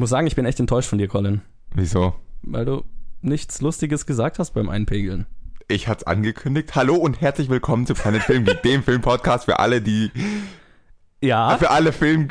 [0.00, 1.42] Ich muss sagen, ich bin echt enttäuscht von dir, Colin.
[1.74, 2.14] Wieso?
[2.40, 2.84] Weil du
[3.20, 5.26] nichts Lustiges gesagt hast beim Einpegeln.
[5.68, 6.74] Ich hatte es angekündigt.
[6.74, 10.10] Hallo und herzlich willkommen zu Planet Film Geek, dem Filmpodcast für alle, die
[11.20, 11.58] Ja.
[11.58, 12.28] für alle Film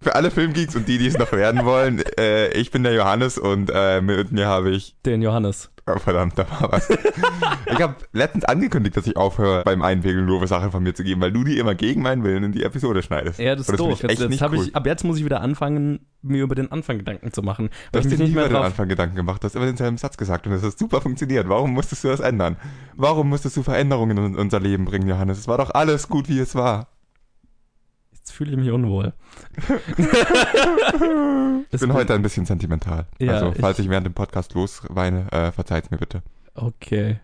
[0.00, 2.02] für alle Filmgeeks und die, die es noch werden wollen.
[2.18, 5.70] Äh, ich bin der Johannes und äh, mit mir habe ich Den Johannes.
[5.86, 6.88] Oh, verdammt, da war was.
[6.90, 11.20] ich habe letztens angekündigt, dass ich aufhöre, beim Einpegeln doofe Sachen von mir zu geben,
[11.20, 13.40] weil du die immer gegen meinen Willen in die Episode schneidest.
[13.40, 14.02] Ja, das ist Und doof.
[14.02, 14.64] Jetzt, jetzt cool.
[14.64, 17.70] ich, ab jetzt muss ich wieder anfangen, mir über den Anfang Gedanken zu machen.
[17.90, 18.64] Du hast dir nicht mehr den drauf.
[18.64, 21.48] Anfang Gedanken gemacht, du hast immer denselben Satz gesagt und das hat super funktioniert.
[21.48, 22.56] Warum musstest du das ändern?
[22.94, 25.38] Warum musstest du Veränderungen in unser Leben bringen, Johannes?
[25.38, 26.86] Es war doch alles gut, wie es war.
[28.22, 29.12] Jetzt fühle ich mich unwohl.
[31.70, 33.06] Ich bin heute ein bisschen sentimental.
[33.18, 36.22] Ja, also, falls ich- ich, während dem Podcast losweine, äh, verzeiht's mir bitte.
[36.54, 37.18] Okay.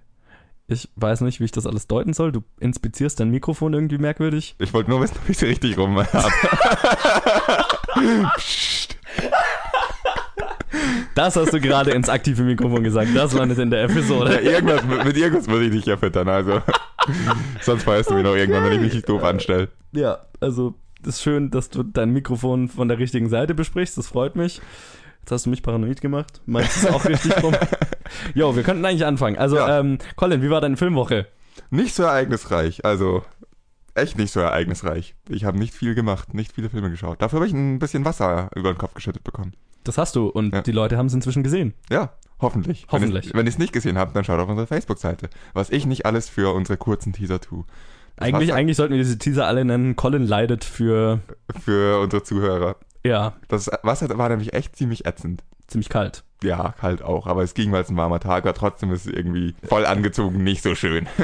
[0.66, 2.32] Ich weiß nicht, wie ich das alles deuten soll.
[2.32, 4.56] Du inspizierst dein Mikrofon irgendwie merkwürdig.
[4.58, 6.08] Ich wollte nur wissen, ob ich sie richtig rum habe.
[8.38, 8.96] Psst.
[11.14, 13.08] Das hast du gerade ins aktive Mikrofon gesagt.
[13.14, 14.36] Das landet in der Ja, Episode.
[14.38, 16.60] irgendwas, mit, irgendwas muss ich dich ja füttern, also.
[17.60, 19.68] Sonst feierst du mich noch irgendwann, wenn ich mich doof anstelle.
[19.92, 20.74] Ja, also es
[21.08, 23.96] ist schön, dass du dein Mikrofon von der richtigen Seite besprichst.
[23.98, 24.60] Das freut mich.
[25.20, 26.40] Jetzt hast du mich paranoid gemacht.
[26.46, 27.54] Meinst du es auch richtig rum?
[28.34, 29.36] Jo, wir könnten eigentlich anfangen.
[29.36, 29.80] Also, Ja.
[29.80, 31.26] ähm, Colin, wie war deine Filmwoche?
[31.70, 33.22] Nicht so ereignisreich, also
[33.94, 35.14] echt nicht so ereignisreich.
[35.28, 37.20] Ich habe nicht viel gemacht, nicht viele Filme geschaut.
[37.20, 39.52] Dafür habe ich ein bisschen Wasser über den Kopf geschüttet bekommen.
[39.84, 40.62] Das hast du und Ja.
[40.62, 41.74] die Leute haben es inzwischen gesehen.
[41.90, 42.86] Ja, hoffentlich.
[42.90, 43.34] Hoffentlich.
[43.34, 45.28] Wenn ihr es nicht gesehen habt, dann schaut auf unsere Facebook-Seite.
[45.52, 47.64] Was ich nicht alles für unsere kurzen Teaser tue.
[48.18, 49.96] Eigentlich, eigentlich sollten wir diese Teaser alle nennen.
[49.96, 51.20] Colin leidet für,
[51.64, 52.76] Für unsere Zuhörer.
[53.04, 55.42] ja, Das Wasser war nämlich echt ziemlich ätzend.
[55.66, 56.24] ziemlich kalt.
[56.42, 58.54] Ja, kalt auch, aber es ging, weil es ein warmer Tag war.
[58.54, 61.06] Trotzdem ist es irgendwie voll angezogen nicht so schön.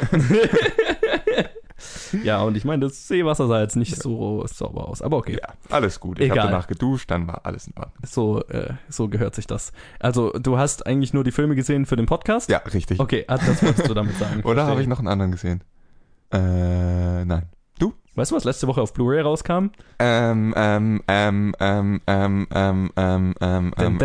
[2.22, 5.02] Ja, und ich meine, das Seewasser sah jetzt nicht so sauber aus.
[5.02, 6.20] Aber okay, Ja, alles gut.
[6.20, 7.94] Ich habe danach geduscht, dann war alles in Ordnung.
[8.06, 9.72] so, äh, so gehört sich das.
[9.98, 12.48] Also, du hast eigentlich nur die Filme gesehen für den Podcast?
[12.48, 13.00] Ja, richtig.
[13.00, 14.42] Okay, ah, das wolltest du damit sagen.
[14.44, 15.62] Oder habe ich noch einen anderen gesehen?
[16.34, 17.46] Äh, nein.
[17.78, 17.94] Du?
[18.16, 19.70] Weißt du, was letzte Woche auf Blu-ray rauskam?
[20.00, 23.98] Ähm, ähm, ähm, ähm, ähm, ähm, ähm, ähm.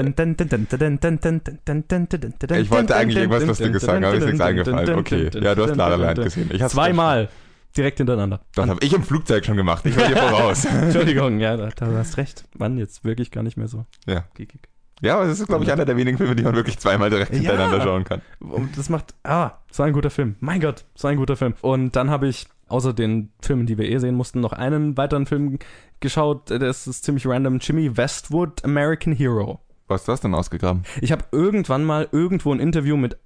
[2.58, 5.00] Ich wollte eigentlich irgendwas was du gesagt hast, aber ist nichts eingefallen.
[5.00, 6.50] Okay, ja, du hast La Land gesehen.
[6.54, 7.30] Ich Zweimal.
[7.78, 8.42] Direkt hintereinander.
[8.56, 9.86] Das habe ich im Flugzeug schon gemacht.
[9.86, 10.66] Ich war hier voraus.
[10.66, 12.46] Entschuldigung, ja, da, da hast recht.
[12.58, 13.86] Mann, jetzt wirklich gar nicht mehr so.
[14.08, 14.26] Ja.
[14.34, 14.62] Geekig.
[15.02, 17.32] Ja, aber es ist, glaube ich, einer der wenigen Filme, die man wirklich zweimal direkt
[17.32, 17.38] Ja.
[17.38, 18.22] hintereinander schauen kann.
[18.40, 20.36] Und das macht, ah, so ein guter Film.
[20.40, 21.54] Mein Gott, so ein guter Film.
[21.62, 25.26] Und dann habe ich, außer den Filmen, die wir eh sehen mussten, noch einen weiteren
[25.26, 25.58] Film
[26.02, 26.52] geschaut.
[26.52, 27.60] Das ist ziemlich random.
[27.60, 29.60] Jimmy Westwood, American Hero.
[29.88, 30.84] Was hast du das denn ausgegraben?
[31.02, 33.18] Ich habe irgendwann mal irgendwo ein Interview mit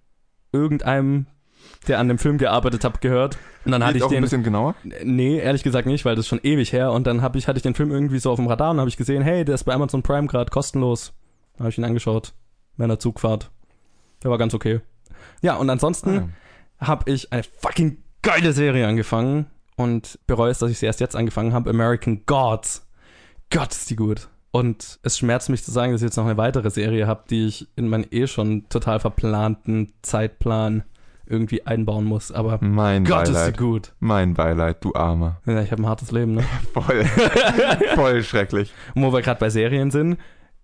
[0.51, 1.25] irgendeinem,
[1.87, 3.37] der an dem Film gearbeitet hat, gehört.
[3.65, 4.21] Und dann hatte ich auch ein den.
[4.21, 4.75] bisschen genauer?
[5.03, 6.91] Nee, ehrlich gesagt nicht, weil das ist schon ewig her.
[6.91, 8.89] Und dann hab ich, hatte ich den Film irgendwie so auf dem Radar und habe
[8.89, 11.13] ich gesehen, hey, der ist bei Amazon Prime gerade kostenlos.
[11.59, 12.33] Habe ich ihn angeschaut.
[12.77, 13.51] Bei einer Zugfahrt.
[14.23, 14.81] Der war ganz okay.
[15.41, 16.31] Ja, und ansonsten
[16.79, 16.87] Ah.
[16.87, 21.15] habe ich eine fucking geile Serie angefangen und bereue es, dass ich sie erst jetzt
[21.15, 21.69] angefangen habe.
[21.69, 22.87] American Gods.
[23.51, 24.29] Gott, ist die gut.
[24.51, 27.47] Und es schmerzt mich zu sagen, dass ich jetzt noch eine weitere Serie habe, die
[27.47, 30.83] ich in meinen eh schon total verplanten Zeitplan
[31.25, 32.31] irgendwie einbauen muss.
[32.31, 33.57] Aber Mein Gott, ist sie Beileid.
[33.57, 33.93] gut.
[33.99, 35.41] Mein Beileid, du Armer.
[35.45, 36.43] Ja, ich habe ein hartes Leben, ne?
[36.73, 37.05] Voll.
[37.95, 38.73] Voll schrecklich.
[38.93, 40.17] Und wo wir gerade bei Serien sind,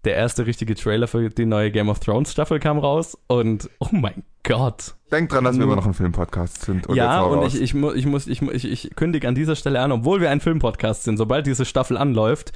[0.05, 3.87] der erste richtige Trailer für die neue Game of Thrones Staffel kam raus und oh
[3.91, 4.95] mein Gott.
[5.11, 6.87] Denk dran, dass wir Nur- immer noch ein Filmpodcast sind.
[6.87, 9.81] Und ja, und ich, ich, mu- ich muss, ich, ich, ich kündige an dieser Stelle
[9.81, 12.53] an, obwohl wir ein Filmpodcast sind, sobald diese Staffel anläuft,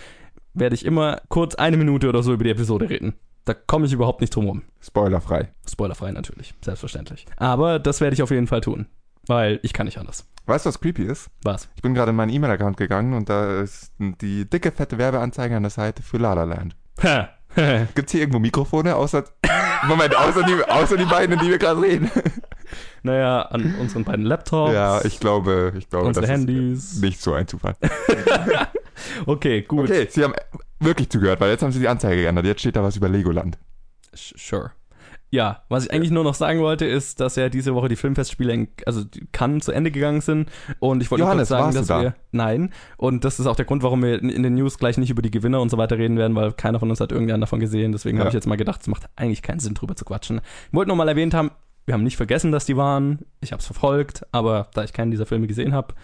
[0.54, 3.16] werde ich immer kurz eine Minute oder so über die Episode reden.
[3.46, 4.62] Da komme ich überhaupt nicht drum rum.
[4.80, 5.50] Spoilerfrei.
[5.70, 7.26] Spoilerfrei natürlich, selbstverständlich.
[7.36, 8.86] Aber das werde ich auf jeden Fall tun,
[9.28, 10.26] weil ich kann nicht anders.
[10.46, 11.30] Weißt du, was creepy ist?
[11.44, 11.68] Was?
[11.76, 15.64] Ich bin gerade in meinen E-Mail-Account gegangen und da ist die dicke, fette Werbeanzeige an
[15.64, 16.76] der Seite für La La Land.
[17.02, 17.30] Ha.
[17.96, 19.24] Gibt's hier irgendwo Mikrofone, außer...
[19.88, 22.10] Moment, außer die, außer die beiden, in die wir gerade reden?
[23.04, 24.74] naja, an unseren beiden Laptops.
[24.74, 26.94] Ja, ich glaube, ich glaube, Unsere das Handys.
[26.94, 27.76] ist nicht so ein Zufall.
[29.26, 29.90] Okay, gut.
[29.90, 30.34] Okay, Sie haben
[30.80, 32.46] wirklich zugehört, weil jetzt haben Sie die Anzeige geändert.
[32.46, 33.58] Jetzt steht da was über Legoland.
[34.14, 34.72] Sure.
[35.34, 38.54] Ja, was ich eigentlich nur noch sagen wollte, ist, dass ja diese Woche die Filmfestspiele
[38.54, 39.02] in also
[39.32, 40.48] Cannes zu Ende gegangen sind
[40.78, 42.02] und ich wollte nur Johannes, sagen, dass da?
[42.04, 45.10] wir nein und das ist auch der Grund, warum wir in, den News gleich nicht
[45.10, 47.60] über die Gewinner und so weiter reden werden, weil keiner von uns hat irgendeinen davon
[47.60, 47.92] gesehen.
[47.94, 48.30] Deswegen habe Ja.
[48.30, 50.40] ich jetzt mal gedacht, es macht eigentlich keinen Sinn drüber zu quatschen.
[50.68, 51.50] Ich wollte nur mal erwähnt haben,
[51.88, 53.26] wir haben nicht vergessen, dass die waren.
[53.42, 55.96] Ich habe es verfolgt, aber da ich keinen dieser Filme gesehen habe,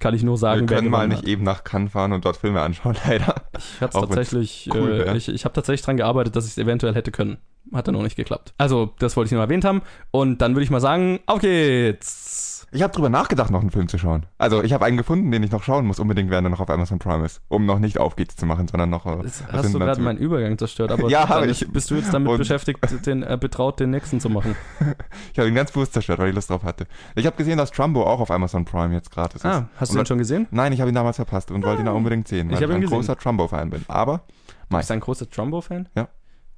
[0.00, 1.28] kann ich nur sagen, wir können mal nicht hat.
[1.28, 3.34] eben nach Cannes fahren und dort Filme anschauen, leider.
[3.56, 6.58] Ich hab's Auch tatsächlich, cool äh, ich, ich habe tatsächlich dran gearbeitet, dass ich es
[6.58, 7.38] eventuell hätte können.
[7.72, 8.54] Hat dann noch nicht geklappt.
[8.58, 9.82] Also, das wollte ich nur erwähnt haben.
[10.10, 12.51] Und dann würde ich mal sagen, auf geht's!
[12.74, 14.24] Ich habe drüber nachgedacht, noch einen Film zu schauen.
[14.38, 16.70] Also ich habe einen gefunden, den ich noch schauen muss, unbedingt, während er noch auf
[16.70, 17.42] Amazon Prime ist.
[17.48, 19.04] Um noch nicht auf geht's zu machen, sondern noch.
[19.04, 21.96] Äh, Das was hast du gerade meinen Übergang zerstört, aber Ja, ist- ich- bist du
[21.96, 24.56] jetzt damit beschäftigt, den äh, betraut den nächsten zu machen.
[25.32, 26.86] Ich habe ihn ganz bewusst zerstört, weil ich Lust drauf hatte.
[27.14, 29.46] Ich habe gesehen, dass Trumbo auch auf Amazon Prime jetzt gratis ist.
[29.46, 30.46] Ah, hast du Und- den schon gesehen?
[30.50, 32.68] Nein, ich habe ihn damals verpasst und wollte ihn auch unbedingt sehen, weil Ich ich,
[32.68, 32.96] ihn ein gesehen.
[32.96, 33.84] großer Trumbo-Fan bin.
[33.88, 34.22] Aber,
[34.70, 35.88] Du bist ein großer Trumbo-Fan?
[35.94, 36.08] Ja.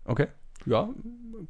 [0.05, 0.29] Okay.
[0.67, 0.89] Ja,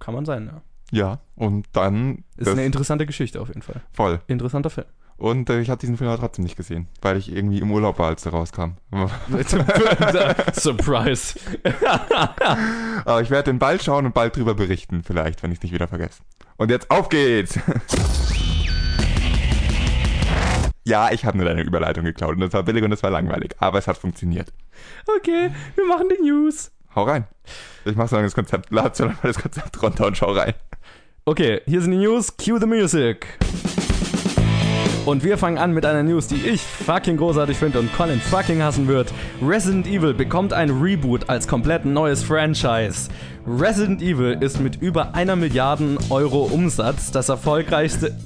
[0.01, 0.63] kann man sein, ja.
[0.95, 3.83] Ja, und dann Ist eine interessante Geschichte auf jeden Fall.
[3.93, 4.21] voll.
[4.27, 4.87] Interessanter Film.
[5.17, 8.01] Und äh, ich habe diesen Film aber trotzdem nicht gesehen, weil ich irgendwie im Urlaub
[8.01, 8.73] war, als der rauskam.
[10.55, 11.39] Surprise.
[13.05, 15.73] aber ich werde den bald schauen und bald drüber berichten, vielleicht, wenn ich es nicht
[15.73, 16.23] wieder vergesse.
[16.57, 17.59] Und jetzt auf geht's!
[20.85, 23.55] ja, ich habe nur deine Überleitung geklaut und das war billig und das war langweilig,
[23.59, 24.53] aber es hat funktioniert.
[25.17, 26.73] Okay, wir machen die News.
[26.95, 27.27] Hau rein.
[27.85, 30.55] Ich mach so lange das Konzept, lad so lange das Konzept runter und schau rein.
[31.27, 32.37] Okay, hier sind die News.
[32.37, 33.39] Cue the music.
[35.07, 38.63] Und wir fangen an mit einer News, die ich fucking großartig finde und Colin fucking
[38.63, 39.11] hassen wird.
[39.41, 43.09] Resident Evil bekommt ein Reboot als komplett neues Franchise.
[43.47, 48.17] Resident Evil ist mit über einer Milliarden Euro Umsatz das erfolgreichste.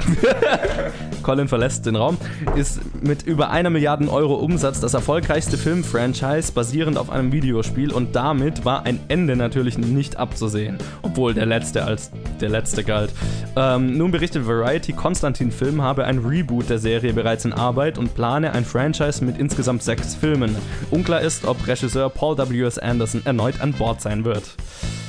[1.25, 2.19] Colin verlässt den Raum.
[2.55, 8.15] Ist mit über einer Milliarden Euro Umsatz das erfolgreichste Filmfranchise basierend auf einem Videospiel und
[8.15, 13.13] damit war ein Ende natürlich nicht abzusehen, obwohl der letzte als der letzte galt.
[13.57, 18.15] Ähm, nun berichtet Variety, Konstantin Film habe ein Reboot der Serie bereits in Arbeit und
[18.15, 20.55] plane ein Franchise mit insgesamt sechs Filmen.
[20.93, 22.79] Unklar ist, ob Regisseur Paul W.S.
[22.79, 24.55] Anderson erneut an Bord sein wird.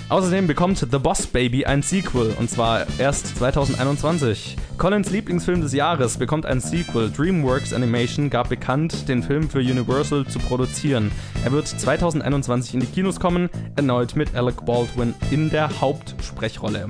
[0.09, 4.57] Außerdem bekommt The Boss Baby ein Sequel, und zwar erst 2021.
[4.79, 7.11] Collins Lieblingsfilm des Jahres bekommt ein Sequel.
[7.11, 11.11] DreamWorks Animation gab bekannt, den Film für Universal zu produzieren.
[11.45, 16.87] Er wird 2021 in die Kinos kommen, erneut mit Alec Baldwin in der Hauptsprechrolle.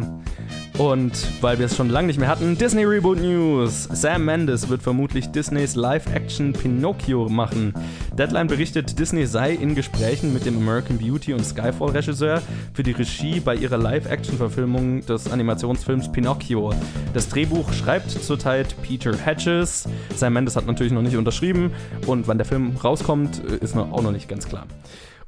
[0.80, 1.12] Und
[1.42, 3.90] weil wir es schon lange nicht mehr hatten, Disney Reboot News.
[3.92, 7.74] Sam Mendes wird vermutlich Disneys Live-Action Pinocchio machen.
[8.18, 12.42] Deadline berichtet, Disney sei in Gesprächen mit dem American Beauty und Skyfall-Regisseur
[12.74, 16.74] für die Regie bei ihrer Live-Action-Verfilmung des Animationsfilms Pinocchio.
[17.14, 19.84] Das Drehbuch schreibt zurzeit Peter Hedges.
[20.16, 21.72] Sam Mendes hat natürlich noch nicht unterschrieben
[22.08, 24.66] und wann der Film rauskommt, ist noch, auch noch nicht ganz klar.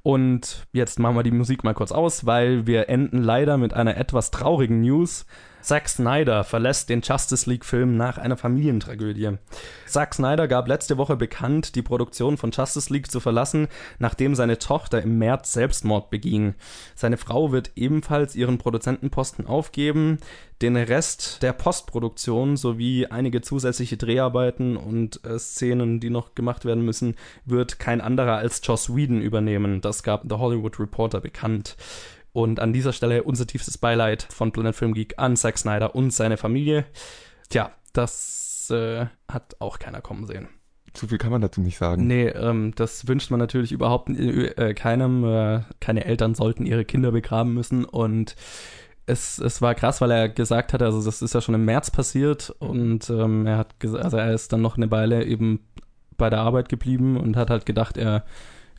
[0.04, 3.98] Und jetzt machen wir die Musik mal kurz aus, weil wir enden leider mit einer
[3.98, 5.26] etwas traurigen News.
[5.62, 9.38] Zack Snyder verlässt den Justice League-Film nach einer Familientragödie.
[9.86, 13.68] Zack Snyder gab letzte Woche bekannt, die Produktion von Justice League zu verlassen,
[14.00, 16.56] nachdem seine Tochter im März Selbstmord beging.
[16.96, 20.20] Seine Frau wird ebenfalls ihren Produzentenposten aufgeben.
[20.62, 26.86] Den Rest der Postproduktion sowie einige zusätzliche Dreharbeiten und äh, Szenen, die noch gemacht werden
[26.86, 27.16] müssen,
[27.46, 29.82] wird kein anderer als Joss Whedon übernehmen.
[29.82, 31.78] Das gab The Hollywood Reporter bekannt.
[32.34, 36.12] Und an dieser Stelle unser tiefstes Beileid von Planet Film Geek an Zack Snyder und
[36.12, 36.86] seine Familie.
[37.50, 40.48] Tja, das äh, hat auch keiner kommen sehen.
[40.94, 42.08] Zu viel kann man dazu nicht sagen.
[42.08, 45.24] Nee, ähm, das wünscht man natürlich überhaupt äh, keinem.
[45.24, 47.86] Äh, keine Eltern sollten ihre Kinder begraben müssen.
[47.86, 48.36] Und
[49.06, 51.92] es, es war krass, weil er gesagt hat, also das ist ja schon im März
[51.92, 55.60] passiert und ähm, er hat gesagt, also er ist dann noch eine Weile eben
[56.18, 58.24] bei der Arbeit geblieben und hat halt gedacht, er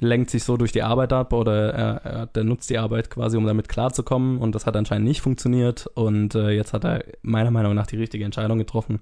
[0.02, 3.36] lenkt sich so durch die Arbeit ab oder er, er, der nutzt die Arbeit quasi,
[3.36, 7.50] um damit klarzukommen und das hat anscheinend nicht funktioniert und äh, jetzt hat er meiner
[7.50, 9.00] Meinung nach die richtige Entscheidung getroffen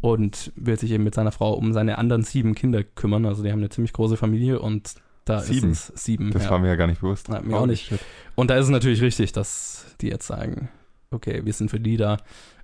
[0.00, 3.26] und will sich eben mit seiner Frau um seine anderen sieben Kinder kümmern.
[3.26, 4.94] Also die haben eine ziemlich große Familie und
[5.24, 5.72] da Sieben?
[5.72, 6.30] ist es sieben.
[6.30, 6.50] Das ja.
[6.50, 7.28] war mir ja gar nicht bewusst.
[7.28, 7.86] Ja, mir auch nicht.
[7.86, 8.00] shit.
[8.34, 10.70] Und da ist es natürlich richtig, dass die jetzt sagen,
[11.10, 12.16] okay, wir sind für die da.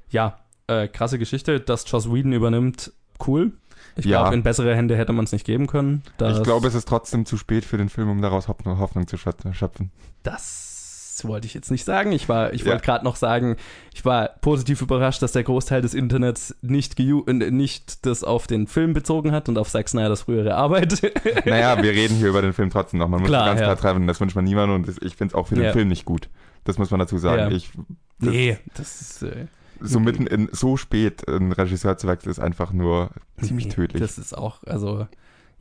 [0.09, 2.93] Ja, äh, krasse Geschichte, dass Joss Whedon übernimmt,
[3.27, 3.53] cool.
[3.97, 4.23] Ich Ja.
[4.23, 6.03] glaube, in bessere Hände hätte man es nicht geben können.
[6.21, 9.17] Ich glaube, es ist trotzdem zu spät für den Film, um daraus Hoffnung, Hoffnung zu
[9.17, 9.91] schöpfen-.
[10.23, 12.13] Das wollte ich jetzt nicht sagen.
[12.13, 12.73] Ich war, ich Ja.
[12.73, 13.57] wollte gerade noch sagen,
[13.95, 18.67] ich war positiv überrascht, dass der Großteil des Internets nicht, äh, nicht das auf den
[18.67, 21.01] Film bezogen hat und auf Zack Snyders frühere Arbeit.
[21.47, 23.09] Naja, wir reden hier über den Film trotzdem noch.
[23.09, 23.67] Man muss Klar, ganz ja.
[23.67, 25.73] klar treffen, das wünscht man niemandem und ich finde es auch für den.
[25.73, 26.29] Film nicht gut.
[26.65, 27.55] Das muss man dazu sagen.
[27.55, 27.71] Ich,
[28.19, 29.47] das, nee, das ist äh,
[29.81, 34.01] So mitten in so spät einen Regisseur zu wechseln, ist einfach nur ziemlich tödlich.
[34.01, 35.07] Das ist auch, also,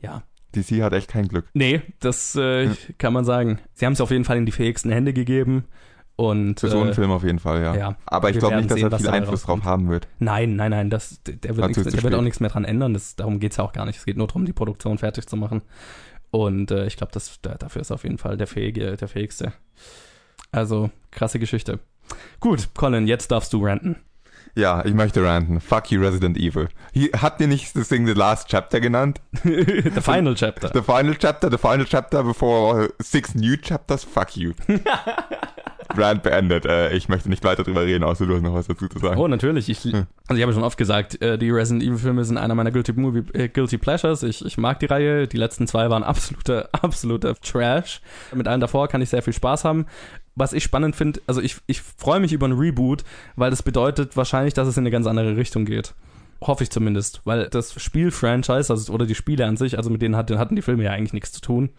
[0.00, 0.22] ja.
[0.54, 1.46] DC hat echt kein Glück.
[1.52, 3.58] Nee, das äh, kann man sagen.
[3.74, 5.64] Sie haben es auf jeden Fall in die fähigsten Hände gegeben.
[6.16, 7.76] Und Für so einen äh, Film auf jeden Fall, ja.
[7.76, 7.96] ja.
[8.06, 10.08] Aber ich glaube nicht, dass sehen, er viel Einfluss drauf haben wird.
[10.18, 12.94] Nein, nein, nein, das, der, wird, zu der wird auch nichts mehr dran ändern.
[12.94, 13.98] Das, darum geht es ja auch gar nicht.
[13.98, 15.60] Es geht nur darum, die Produktion fertig zu machen.
[16.30, 19.52] Und äh, ich glaube, dafür ist er auf jeden Fall der, Fähige, der Fähigste.
[20.52, 21.80] Also, krasse Geschichte.
[22.40, 23.96] Gut, Colin, jetzt darfst du ranten.
[24.56, 25.60] Ja, ich möchte ranten.
[25.60, 26.68] Fuck you, Resident Evil.
[26.92, 29.20] Hier, habt ihr nicht das Ding The Last Chapter genannt?
[29.44, 30.70] The Final Chapter.
[30.72, 34.02] The final chapter, the final chapter before six new chapters?
[34.02, 34.54] Fuck you.
[35.94, 36.64] Rand beendet.
[36.64, 39.20] Äh, ich möchte nicht weiter drüber reden, außer du hast noch was dazu zu sagen.
[39.20, 39.68] Oh, natürlich.
[39.68, 42.70] Ich, also ich habe schon oft gesagt, äh, die Resident Evil Filme sind einer meiner
[42.70, 44.22] Guilty, Movie, äh, Guilty Pleasures.
[44.22, 45.28] Ich, ich mag die Reihe.
[45.28, 48.00] Die letzten zwei waren absoluter, absoluter Trash.
[48.34, 49.86] Mit allen davor kann ich sehr viel Spaß haben.
[50.36, 53.04] Was ich spannend finde, also ich, ich freue mich über ein Reboot,
[53.36, 55.94] weil das bedeutet wahrscheinlich, dass es in eine ganz andere Richtung geht.
[56.42, 60.14] Hoffe ich zumindest, weil das Spiel-Franchise, also, oder die Spiele an sich, also mit denen
[60.14, 61.70] hatten, hatten die Filme ja eigentlich nichts zu tun.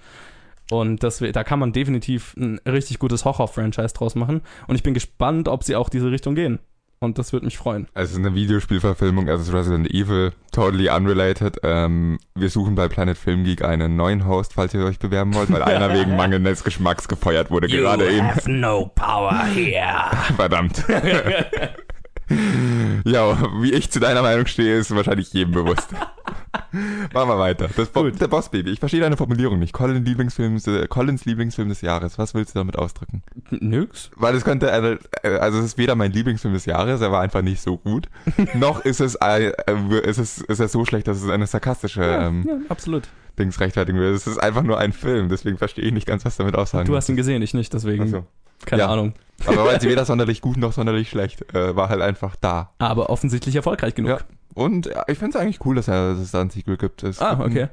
[0.71, 4.41] Und das, da kann man definitiv ein richtig gutes Horror-Franchise draus machen.
[4.67, 6.59] Und ich bin gespannt, ob sie auch diese Richtung gehen.
[6.99, 7.87] Und das würde mich freuen.
[7.93, 11.57] Es ist eine Videospielverfilmung, es ist Resident Evil, totally unrelated.
[11.61, 15.51] Ähm, wir suchen bei Planet Film Geek einen neuen Host, falls ihr euch bewerben wollt,
[15.51, 18.27] weil einer wegen mangelndes Geschmacks gefeuert wurde You gerade eben.
[18.27, 20.09] have no power here.
[20.35, 20.83] Verdammt.
[23.05, 25.89] ja, wie ich zu deiner Meinung stehe, ist wahrscheinlich jedem bewusst.
[27.13, 27.69] Machen wir weiter.
[27.75, 28.19] Das Bo Gut.
[28.19, 28.71] der Boss Baby.
[28.71, 29.73] Ich verstehe deine Formulierung nicht.
[29.73, 32.17] Colin Lieblingsfilm, äh, Collins Lieblingsfilm des Jahres.
[32.17, 33.23] Was willst du damit ausdrücken?
[33.49, 34.11] Nix.
[34.15, 37.41] Weil es könnte, äh, also es ist weder mein Lieblingsfilm des Jahres, er war einfach
[37.41, 38.09] nicht so gut,
[38.53, 42.03] noch ist es, äh, äh, ist es, ist er so schlecht, dass es eine sarkastische
[42.03, 43.03] ähm, Ja, absolut.
[43.39, 44.11] Dings rechtfertigen will.
[44.13, 46.95] Es ist einfach nur ein Film, deswegen verstehe ich nicht ganz, was damit aussagen Du
[46.95, 48.07] hast ihn gesehen, ich nicht, deswegen.
[48.07, 48.25] So.
[48.65, 48.87] Keine Ja.
[48.89, 49.13] Ahnung.
[49.45, 52.71] Aber weil sie weder sonderlich gut noch sonderlich schlecht, äh, war halt einfach da.
[52.79, 54.09] Aber offensichtlich erfolgreich genug.
[54.09, 54.17] Ja.
[54.55, 57.03] Und ja, ich finde es eigentlich cool, dass, er, dass es da ein Sequel gibt.
[57.03, 57.67] Es Ah, gibt ein- okay.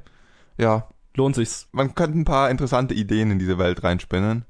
[0.59, 1.69] Ja, Lohnt sich's.
[1.73, 4.45] man könnte ein paar interessante Ideen in diese Welt reinspinnen.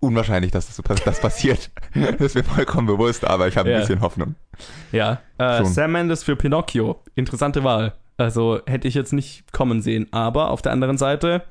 [0.00, 1.70] Unwahrscheinlich, dass das, das passiert.
[1.94, 4.34] das ist mir vollkommen bewusst, aber ich habe ein bisschen Hoffnung.
[4.92, 5.20] Ja.
[5.38, 5.64] Äh.
[5.64, 7.02] Sam Mendes für Pinocchio.
[7.14, 7.94] Interessante Wahl.
[8.16, 10.06] Also hätte ich jetzt nicht kommen sehen.
[10.12, 11.42] Aber auf der anderen Seite,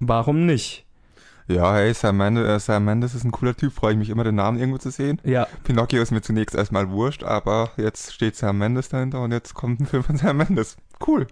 [0.00, 0.84] warum nicht?
[1.46, 3.72] Ja, hey, Sam Mendes, äh, Sam Mendes ist ein cooler Typ.
[3.72, 5.20] Freue ich mich immer, den Namen irgendwo zu sehen.
[5.24, 9.52] Ja, Pinocchio ist mir zunächst erstmal wurscht, aber jetzt steht Sam Mendes dahinter und jetzt
[9.54, 10.76] kommt ein Film von Sam Mendes.
[11.06, 11.26] Cool.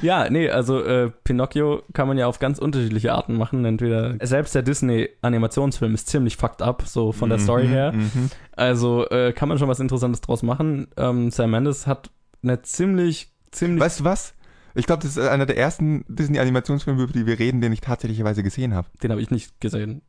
[0.00, 3.64] Ja, nee, also äh, Pinocchio kann man ja auf ganz unterschiedliche Arten machen.
[3.64, 7.92] Entweder selbst der Disney-Animationsfilm ist ziemlich fucked up, so von der Story Mhm, her.
[7.92, 8.30] mhm.
[8.52, 10.86] Also äh, kann man schon was Interessantes draus machen.
[10.96, 12.10] Ähm, Sam Mendes hat
[12.42, 13.80] eine ziemlich, ziemlich.
[13.80, 14.34] Weißt du was?
[14.78, 18.42] Ich glaube, das ist einer der ersten Disney-Animationsfilme, über die wir reden, den ich tatsächlicherweise
[18.42, 18.86] gesehen habe.
[19.02, 20.02] Den habe ich nicht gesehen.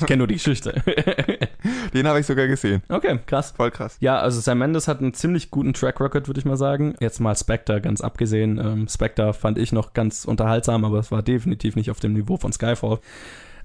[0.00, 0.72] Ich kenne nur die Geschichte.
[1.94, 2.82] Den habe ich sogar gesehen.
[2.88, 3.52] okay, krass.
[3.56, 3.96] Voll krass.
[4.00, 6.94] Ja, also Sam Mendes hat einen ziemlich guten Track Record, würde ich mal sagen.
[7.00, 8.58] Jetzt mal Spectre ganz abgesehen.
[8.58, 12.38] Ähm, Spectre fand ich noch ganz unterhaltsam, aber es war definitiv nicht auf dem Niveau
[12.38, 13.00] von Skyfall.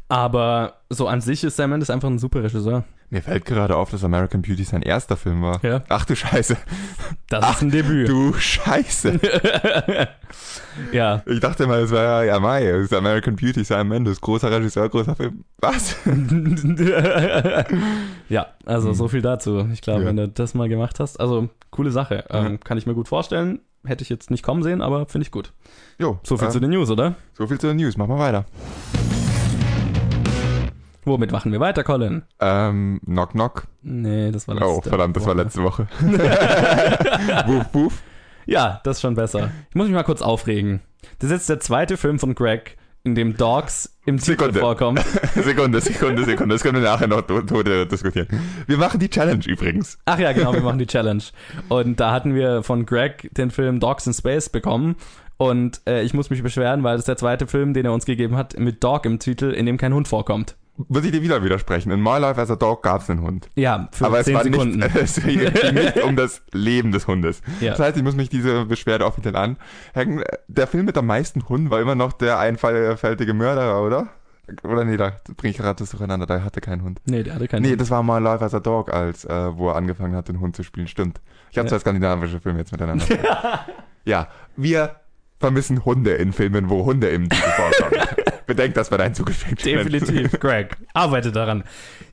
[0.09, 2.83] Aber so an sich ist Sam Mendes einfach ein super Regisseur.
[3.09, 5.63] Mir fällt gerade auf, dass American Beauty sein erster Film war.
[5.63, 5.83] Ja.
[5.89, 6.57] Ach du Scheiße.
[7.29, 8.09] Das ist ein Debüt.
[8.09, 9.19] Du Scheiße.
[10.91, 11.21] ja.
[11.27, 14.49] Ich dachte mal, es war ja, ja Mai, es ist American Beauty, Sam Mendes, großer
[14.51, 15.43] Regisseur, großer Film.
[15.59, 15.95] Was?
[18.29, 19.67] ja, also so viel dazu.
[19.71, 20.07] Ich glaube, Ja.
[20.07, 22.25] wenn du das mal gemacht hast, also coole Sache.
[22.29, 23.59] Ähm, Kann ich mir gut vorstellen.
[23.85, 25.51] Hätte ich jetzt nicht kommen sehen, aber finde ich gut.
[25.99, 27.15] Jo, So viel äh, zu den News, oder?
[27.33, 27.97] so viel zu den News.
[27.97, 28.45] Mach mal weiter.
[31.05, 32.23] Womit machen wir weiter, Colin?
[32.39, 33.67] Ähm, knock knock.
[33.81, 35.43] Nee, das war letzte Oh, verdammt, das war Woche.
[35.43, 35.87] letzte Woche.
[37.47, 38.03] wuff, wuff.
[38.45, 39.51] Ja, das ist schon besser.
[39.69, 40.81] Ich muss mich mal kurz aufregen.
[41.19, 44.99] Das ist jetzt der zweite Film von Greg, in dem Dogs im Titel vorkommt.
[45.35, 46.55] Sekunde, Sekunde, Sekunde.
[46.55, 48.27] Das können wir nachher noch diskutieren.
[48.65, 49.97] Wir machen die Challenge übrigens.
[50.05, 51.23] Ach ja, genau, wir machen die Challenge.
[51.69, 54.95] Und da hatten wir von Greg den Film Dogs in Space bekommen.
[55.37, 58.05] Und äh, ich muss mich beschweren, weil das ist der zweite Film, den er uns
[58.05, 60.55] gegeben hat, mit Dog im Titel, in dem kein Hund vorkommt.
[60.75, 61.91] Muss ich dir wieder widersprechen.
[61.91, 63.47] In My Life as a Dog gab es einen Hund.
[63.55, 64.79] Ja, für Aber es 10 war Sekunden.
[64.79, 67.41] nicht, es ging nicht um das Leben des Hundes.
[67.59, 67.71] Ja.
[67.71, 70.23] Das heißt, ich muss mich diese Beschwerde offiziell anhängen.
[70.47, 74.07] Der Film mit am meisten Hunden war immer noch der einfältige Mörderer, oder?
[74.63, 76.25] Oder nee, da bringe ich gerade das durcheinander.
[76.25, 76.99] Da hatte keinen Hund.
[77.05, 77.81] Nee, der hatte keinen Nee, Hund.
[77.81, 80.55] das war My Life as a Dog, als äh, wo er angefangen hat, den Hund
[80.55, 80.87] zu spielen.
[80.87, 81.21] Stimmt.
[81.51, 81.69] Ich habe Ja.
[81.69, 83.05] zwei skandinavische Filme jetzt miteinander.
[84.05, 84.27] ja,
[84.57, 84.95] wir
[85.39, 88.01] vermissen Hunde in Filmen, wo Hunde im vorkommen.
[88.45, 89.89] Bedenk das bei deinen zukünftigen Filmen.
[89.91, 90.77] Definitiv, Greg.
[90.93, 91.63] Arbeite daran.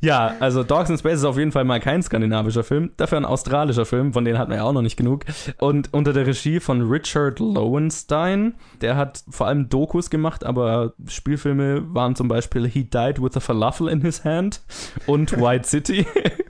[0.00, 3.24] Ja, also Dogs in Space ist auf jeden Fall mal kein skandinavischer Film, dafür ein
[3.24, 5.24] australischer Film, von denen hat man ja auch noch nicht genug.
[5.58, 11.82] Und unter der Regie von Richard Lowenstein, der hat vor allem Dokus gemacht, aber Spielfilme
[11.94, 14.62] waren zum Beispiel He Died with a Falafel in His Hand
[15.06, 16.06] und White City.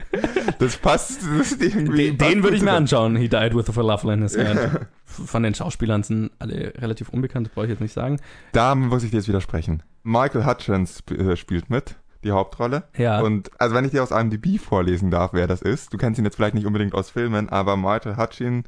[0.59, 1.21] Das passt.
[1.37, 4.21] Das ist irgendwie Den, den würde ich mir anschauen, He Died with a Falafel in
[4.23, 4.59] His Hand.
[5.05, 8.19] Von den Schauspielern sind alle relativ unbekannt, das brauche ich jetzt nicht sagen.
[8.51, 9.83] Da muss ich dir jetzt widersprechen.
[10.03, 12.83] Michael Hutchins sp äh, spielt mit, die Hauptrolle.
[12.97, 13.19] Ja.
[13.21, 16.25] Und also wenn ich dir aus IMDb vorlesen darf, wer das ist, du kennst ihn
[16.25, 18.65] jetzt vielleicht nicht unbedingt aus Filmen, aber Michael Hutchins,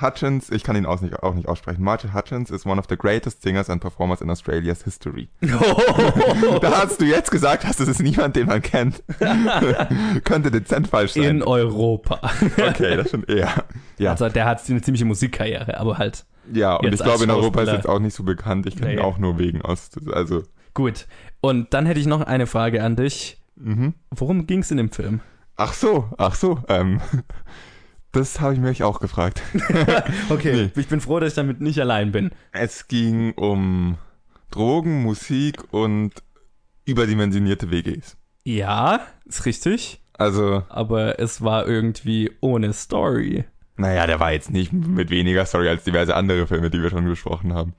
[0.00, 1.82] Hutchins, ich kann ihn auch nicht, auch nicht aussprechen.
[1.82, 5.28] Michael Hutchins is one of the greatest singers and performers in Australia's history.
[5.40, 9.02] Da hast du jetzt gesagt, hast, das ist niemand, den man kennt.
[10.24, 11.22] Könnte dezent falsch sein.
[11.24, 12.20] in Europa.
[12.56, 13.64] okay, das schon eher.
[13.98, 17.62] Ja, Also der hat eine ziemliche Musikkarriere, aber halt ja und ich glaube, in Europa
[17.62, 18.64] ist jetzt auch nicht so bekannt.
[18.66, 19.02] Ich kenne ihn Nee.
[19.02, 21.06] auch nur wegen aus, also Gut.
[21.40, 23.42] Und dann hätte ich noch eine Frage an dich.
[23.56, 23.94] Mhm.
[24.14, 25.20] Worum ging es in dem Film?
[25.56, 26.60] Ach so, ach so.
[26.68, 27.00] Ähm,
[28.12, 29.42] das habe ich mich auch gefragt.
[30.30, 32.30] okay, ich bin froh, dass ich damit nicht allein bin.
[32.52, 33.98] Es ging um
[34.50, 36.12] Drogen, Musik und
[36.86, 38.16] überdimensionierte WGs.
[38.44, 40.00] Ja, ist richtig.
[40.14, 43.44] Also, Aber es war irgendwie ohne Story.
[43.76, 47.04] naja, der war jetzt nicht mit weniger Story als diverse andere Filme, die wir schon
[47.06, 47.74] besprochen haben.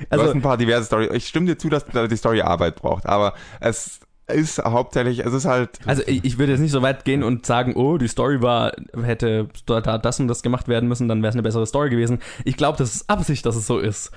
[0.00, 1.08] du hast Also, ein paar diverse Story.
[1.12, 4.00] Ich stimme dir zu, dass die Story Arbeit braucht, aber es
[4.32, 5.78] ist hauptsächlich, es ist halt.
[5.86, 8.72] also ich, ich würde jetzt nicht so weit gehen und sagen, oh, die Story war,
[9.02, 11.90] hätte da da das und das gemacht werden müssen, dann wäre es eine bessere Story
[11.90, 12.20] gewesen.
[12.44, 14.10] Ich glaube, das ist Absicht, dass es so ist.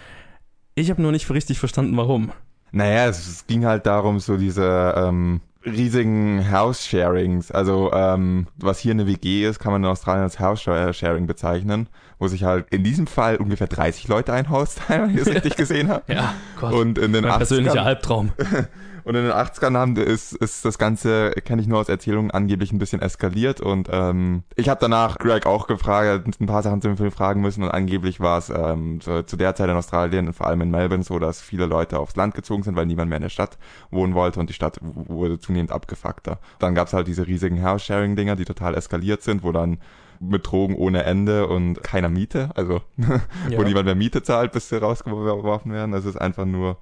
[0.76, 2.32] Ich habe nur nicht richtig verstanden, warum.
[2.72, 7.52] Naja, es, es ging halt darum, so diese ähm, riesigen House-Sharings.
[7.52, 11.88] Also, ähm, was hier eine WG ist, kann man in Australien als House-Sharing bezeichnen,
[12.20, 15.34] wo sich halt in diesem Fall ungefähr 30 Leute ein Haus teilen, wenn ich das
[15.34, 16.12] richtig gesehen habe.
[16.12, 16.74] Ja, Gott.
[16.74, 18.32] Und in den mein persönlicher 80ern, Albtraum.
[19.04, 22.72] und in den 80ern haben, ist, ist das Ganze, kenne ich nur aus Erzählungen, angeblich
[22.72, 23.62] ein bisschen eskaliert.
[23.62, 27.64] Und ähm, ich habe danach Greg auch gefragt, ein paar Sachen zum Film fragen müssen.
[27.64, 30.72] Und angeblich war es ähm, so, zu der Zeit in Australien, und vor allem in
[30.72, 33.58] Melbourne, so, dass viele Leute aufs Land gezogen sind, weil niemand mehr in der Stadt
[33.92, 36.40] wohnen wollte und die Stadt wurde zunehmend abgefuckter.
[36.60, 39.80] Dann gab es halt diese riesigen House-Sharing-Dinger, die total eskaliert sind, wo dann
[40.20, 42.82] mit Drogen ohne Ende und keiner Miete, also
[43.50, 43.58] Ja.
[43.58, 45.92] wo niemand mehr Miete zahlt, bis sie rausgeworfen werden.
[45.92, 46.78] Das ist einfach nur.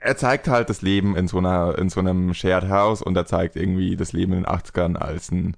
[0.00, 3.26] Er zeigt halt das Leben in so einer, in so einem Shared House und er
[3.26, 5.56] zeigt irgendwie das Leben in den 80ern als ein,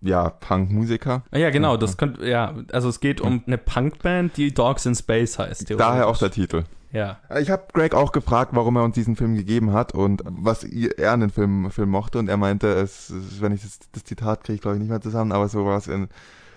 [0.00, 1.22] ja, Punk-Musiker.
[1.30, 4.94] Ah Ja, genau, das könnte, ja, also es geht um eine Punkband, die Dogs in
[4.94, 5.70] Space heißt.
[5.78, 6.64] Daher auch der Titel.
[6.92, 7.18] Ja.
[7.38, 11.12] Ich habe Greg auch gefragt, warum er uns diesen Film gegeben hat und was er
[11.12, 14.42] an den Film, Film mochte und er meinte, es, es- wenn ich das, das Zitat
[14.42, 16.08] kriege, glaube ich nicht mehr zusammen, aber sowas in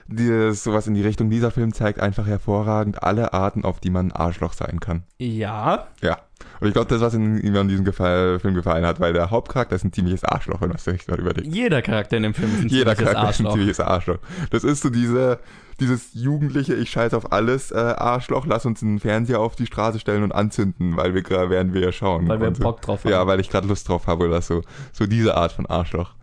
[0.07, 4.07] dieses, sowas in die Richtung, dieser Film zeigt einfach hervorragend alle Arten, auf die man
[4.07, 5.03] ein Arschloch sein kann.
[5.17, 6.17] Ja, Ja.
[6.60, 9.31] Und ich glaube, das, was in- ihm an diesem Gefall, Film gefallen hat, weil der
[9.31, 11.48] Hauptcharakter ist ein ziemliches Arschloch, wenn man sich gerade überlegt.
[11.48, 13.51] jeder Charakter in dem Film ist ein Jeder ziemliches Charakter ist ein Arschloch.
[13.53, 14.18] ziemliches Arschloch.
[14.50, 15.39] Das ist so diese,
[15.79, 20.00] dieses jugendliche, ich scheiß auf alles äh, Arschloch, lass uns einen Fernseher auf die Straße
[20.00, 22.27] stellen und anzünden, weil wir gerade werden wir ja schauen.
[22.27, 22.51] Weil wir.
[22.51, 23.11] Bock drauf haben.
[23.11, 24.61] Ja, weil ich gerade Lust drauf habe oder so.
[24.92, 26.13] So diese Art von Arschloch.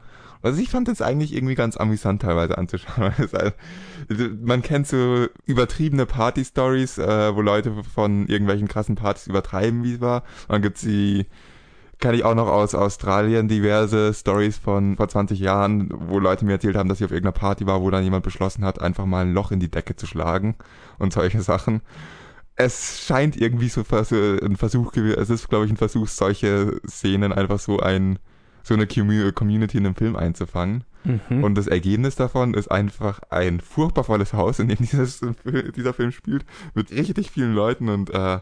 [0.43, 3.13] Also ich fand das eigentlich irgendwie ganz amüsant teilweise anzuschauen.
[3.19, 3.55] es halt,
[4.43, 10.01] man kennt so übertriebene Party-Stories, äh, wo Leute von irgendwelchen krassen Partys übertreiben, wie es
[10.01, 10.23] war.
[10.49, 11.27] Und dann gibt's die,
[11.99, 16.53] kenne ich auch noch aus Australien, diverse Stories von vor 20 Jahren, wo Leute mir
[16.53, 19.25] erzählt haben, dass sie auf irgendeiner Party war, wo dann jemand beschlossen hat, einfach mal
[19.25, 20.57] ein Loch in die Decke zu schlagen
[20.99, 21.83] und solche Sachen.
[22.57, 27.59] Es scheint irgendwie so ein Versuch es ist, glaube ich, ein Versuch, solche Szenen einfach
[27.59, 28.19] so ein,
[28.63, 30.85] so eine Commu- Community in einem Film einzufangen.
[31.05, 31.45] Mhm.
[31.45, 35.21] Und das Ergebnis davon ist einfach ein furchtbar volles Haus, in dem dieses,
[35.77, 36.45] dieser Film spielt,
[36.75, 38.41] mit richtig vielen Leuten und äh,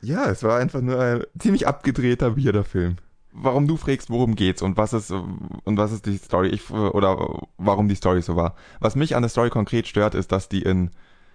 [0.00, 2.96] ja, es war einfach nur ein ziemlich abgedrehter Weirder-Film.
[3.32, 7.40] Warum du fragst, worum geht's und was ist und was ist die Story ich, oder
[7.56, 8.54] warum die Story so war.
[8.80, 10.90] Was mich an der Story konkret stört, ist, dass die in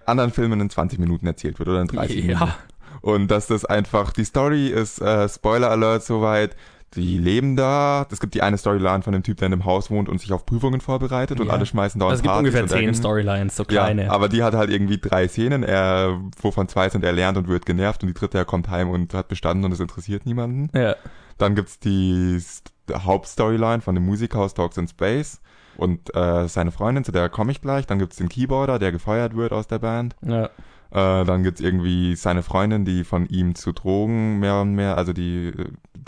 [0.05, 2.39] anderen Filmen in 20 Minuten erzählt wird oder in 30 Minuten.
[2.39, 2.55] ja.
[3.01, 6.55] Und dass das einfach, die Story ist, äh, Spoiler Alert soweit,
[6.95, 8.05] die leben da.
[8.11, 10.33] Es gibt die eine Storyline von dem Typ, der in einem Haus wohnt und sich
[10.33, 11.53] auf Prüfungen vorbereitet und Ja.
[11.53, 12.93] alle schmeißen dauernd Also es gibt ungefähr und zehn.
[12.93, 14.05] Storylines, so kleine.
[14.05, 17.47] Ja, aber die hat halt irgendwie drei Szenen, er, wovon zwei sind, er lernt und
[17.47, 20.69] wird genervt und die dritte, er kommt heim und hat bestanden und es interessiert niemanden.
[20.77, 20.95] ja.
[21.37, 22.71] Dann gibt's die St-
[23.05, 25.39] Hauptstoryline von dem Musiker aus Dogs in Space
[25.77, 27.87] und äh, seine Freundin, zu der komme ich gleich.
[27.87, 30.15] Dann gibt's den Keyboarder, der gefeuert wird aus der Band.
[30.25, 30.49] ja.
[30.91, 35.13] Äh, dann gibt's irgendwie seine Freundin, die von ihm zu Drogen mehr und mehr, also
[35.13, 35.53] die,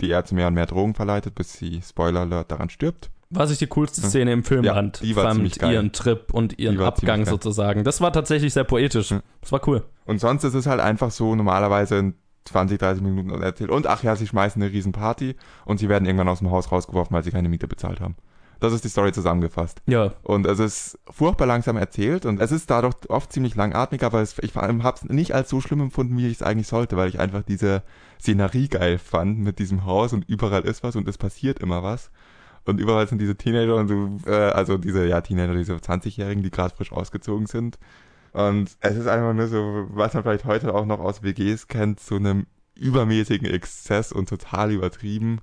[0.02, 3.10] die zu mehr und mehr Drogen verleitet, bis sie, Spoiler Alert, daran stirbt.
[3.30, 6.58] Was ich die coolste Szene im Film Ja, fand, die war fand ihren Trip und
[6.58, 7.82] ihren Abgang sozusagen.
[7.82, 9.10] Das war tatsächlich sehr poetisch.
[9.10, 9.22] Hm.
[9.40, 9.84] Das war cool.
[10.04, 13.70] Und sonst ist es halt einfach so normalerweise in 20, 30 Minuten erzählt.
[13.70, 16.70] Und ach ja, sie schmeißen eine riesen Party und sie werden irgendwann aus dem Haus
[16.70, 18.16] rausgeworfen, weil sie keine Miete bezahlt haben.
[18.60, 19.82] Das ist die Story zusammengefasst.
[19.86, 20.12] Ja.
[20.22, 24.38] Und es ist furchtbar langsam erzählt und es ist dadurch oft ziemlich langatmig, aber es,
[24.38, 27.18] ich habe es nicht als so schlimm empfunden, wie ich es eigentlich sollte, weil ich
[27.18, 27.82] einfach diese
[28.22, 32.10] Szenerie geil fand mit diesem Haus und überall ist was und es passiert immer was.
[32.64, 36.52] Und überall sind diese Teenager und so, äh, also diese, ja, Teenager, diese 20-Jährigen, die
[36.52, 37.78] gerade frisch ausgezogen sind.
[38.32, 41.98] Und es ist einfach nur so, was man vielleicht heute auch noch aus WGs kennt,
[41.98, 45.40] so einem übermäßigen Exzess und total übertrieben.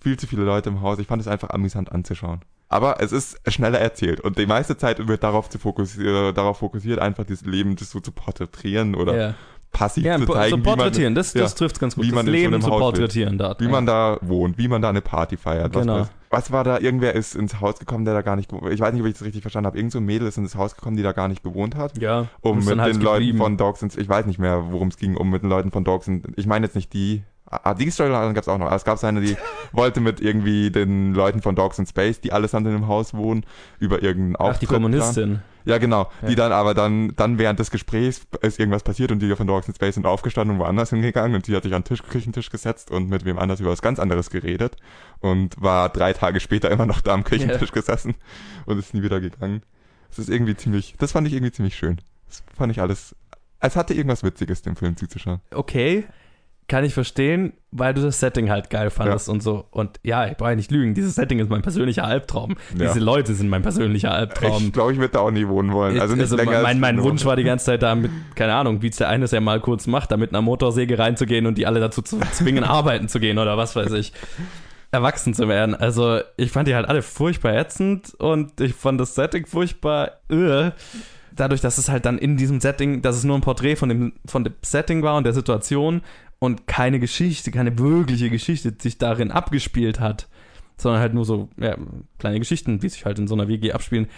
[0.00, 0.98] Viel zu viele Leute im Haus.
[0.98, 2.40] Ich fand es einfach amüsant anzuschauen.
[2.68, 7.00] Aber es ist schneller erzählt und die meiste Zeit wird darauf, zu fokussieren, darauf fokussiert,
[7.00, 9.34] einfach dieses Leben das so zu porträtieren oder ja.
[9.72, 12.04] Passiv Ja, zu zeigen, so wie man, porträtieren, das, das ja, trifft ganz gut.
[12.04, 13.60] wie das man so Leben einem zu Haus porträtieren dort.
[13.60, 15.74] wie man da wohnt, wie man da eine Party feiert.
[15.74, 16.00] Was, Genau.
[16.00, 16.78] was, was war da?
[16.78, 19.22] Irgendwer ist ins Haus gekommen, der da gar nicht, ich weiß nicht, ob ich das
[19.24, 19.78] richtig verstanden habe.
[19.78, 21.98] Irgend so ein Mädel ist ins Haus gekommen, die da gar nicht gewohnt hat.
[21.98, 23.38] ja, Um mit halt den Leuten geblieben.
[23.38, 25.84] von Dogs ins, ich weiß nicht mehr, worum es ging, um mit den Leuten von
[25.84, 28.70] Dogs in, ich meine jetzt nicht die, Ah, die Storyline gab es auch noch.
[28.70, 29.36] Es gab eine, die
[29.72, 33.44] wollte mit irgendwie den Leuten von Dogs in Space, die allesamt in einem Haus wohnen,
[33.80, 34.54] über irgendeinen Auftritt.
[34.56, 35.42] Ach, die Kommunistin.
[35.64, 36.10] Ja, genau.
[36.22, 36.28] Ja.
[36.28, 39.68] Die dann aber dann, dann während des Gesprächs ist irgendwas passiert und die von Dogs
[39.68, 42.50] in Space sind aufgestanden und woanders hingegangen und sie hat sich an den Tisch, Küchentisch
[42.50, 44.76] gesetzt und mit wem anders über was ganz anderes geredet
[45.18, 48.14] und war drei Tage später immer noch da am Küchentisch gesessen
[48.64, 49.62] und ist nie wieder gegangen.
[50.08, 52.00] Das ist irgendwie ziemlich, das fand ich irgendwie ziemlich schön.
[52.26, 53.14] Das fand ich alles,
[53.58, 55.40] als hatte irgendwas Witziges, dem Film zuzuschauen.
[55.52, 56.04] Okay,
[56.70, 59.66] kann ich verstehen, weil du das Setting halt geil fandest und so.
[59.72, 62.54] Und ja, ich brauche ja nicht lügen, dieses Setting ist mein persönlicher Albtraum.
[62.78, 62.86] Ja.
[62.86, 64.66] Diese Leute sind mein persönlicher Albtraum.
[64.66, 66.00] Ich glaube, ich würde da auch nie wohnen wollen.
[66.00, 68.54] Also nicht länger als mein, mein eine Wunsch war die ganze Zeit da mit, keine
[68.54, 71.46] Ahnung, wie es der eine es ja mal kurz macht, da mit einer Motorsäge reinzugehen
[71.46, 74.12] und die alle dazu zu zwingen, arbeiten zu gehen oder was weiß ich.
[74.92, 75.74] Erwachsen zu werden.
[75.74, 80.20] Also, ich fand die halt alle furchtbar ätzend und ich fand das Setting furchtbar.
[80.28, 80.70] Äh.
[81.32, 84.12] Dadurch, dass es halt dann in diesem Setting, dass es nur ein Porträt von dem,
[84.26, 86.02] von dem Setting war und der Situation
[86.40, 90.26] und keine Geschichte, keine wirkliche Geschichte sich darin abgespielt hat,
[90.76, 91.76] sondern halt nur so ja,
[92.18, 94.08] kleine Geschichten, die sich halt in so einer WG abspielen,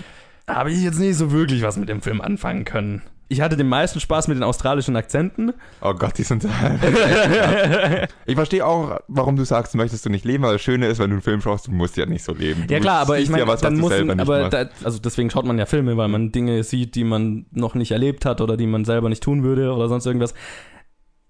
[0.49, 3.03] habe ich jetzt nicht so wirklich was mit dem Film anfangen können.
[3.29, 5.55] Ich hatte den meisten Spaß mit den australischen Akzenten.
[5.81, 6.45] Oh Gott, die sind.
[8.27, 11.09] ich verstehe auch, warum du sagst, möchtest du nicht leben, aber das Schöne ist, wenn
[11.09, 12.67] du einen Film schaust, du musst ja nicht so leben.
[12.67, 14.51] Du Ja klar, aber ich meine, ja was, was dann du muss, selber nicht aber
[14.51, 17.93] da, also deswegen schaut man ja Filme, weil man Dinge sieht, die man noch nicht
[17.93, 20.35] erlebt hat oder die man selber nicht tun würde oder sonst irgendwas.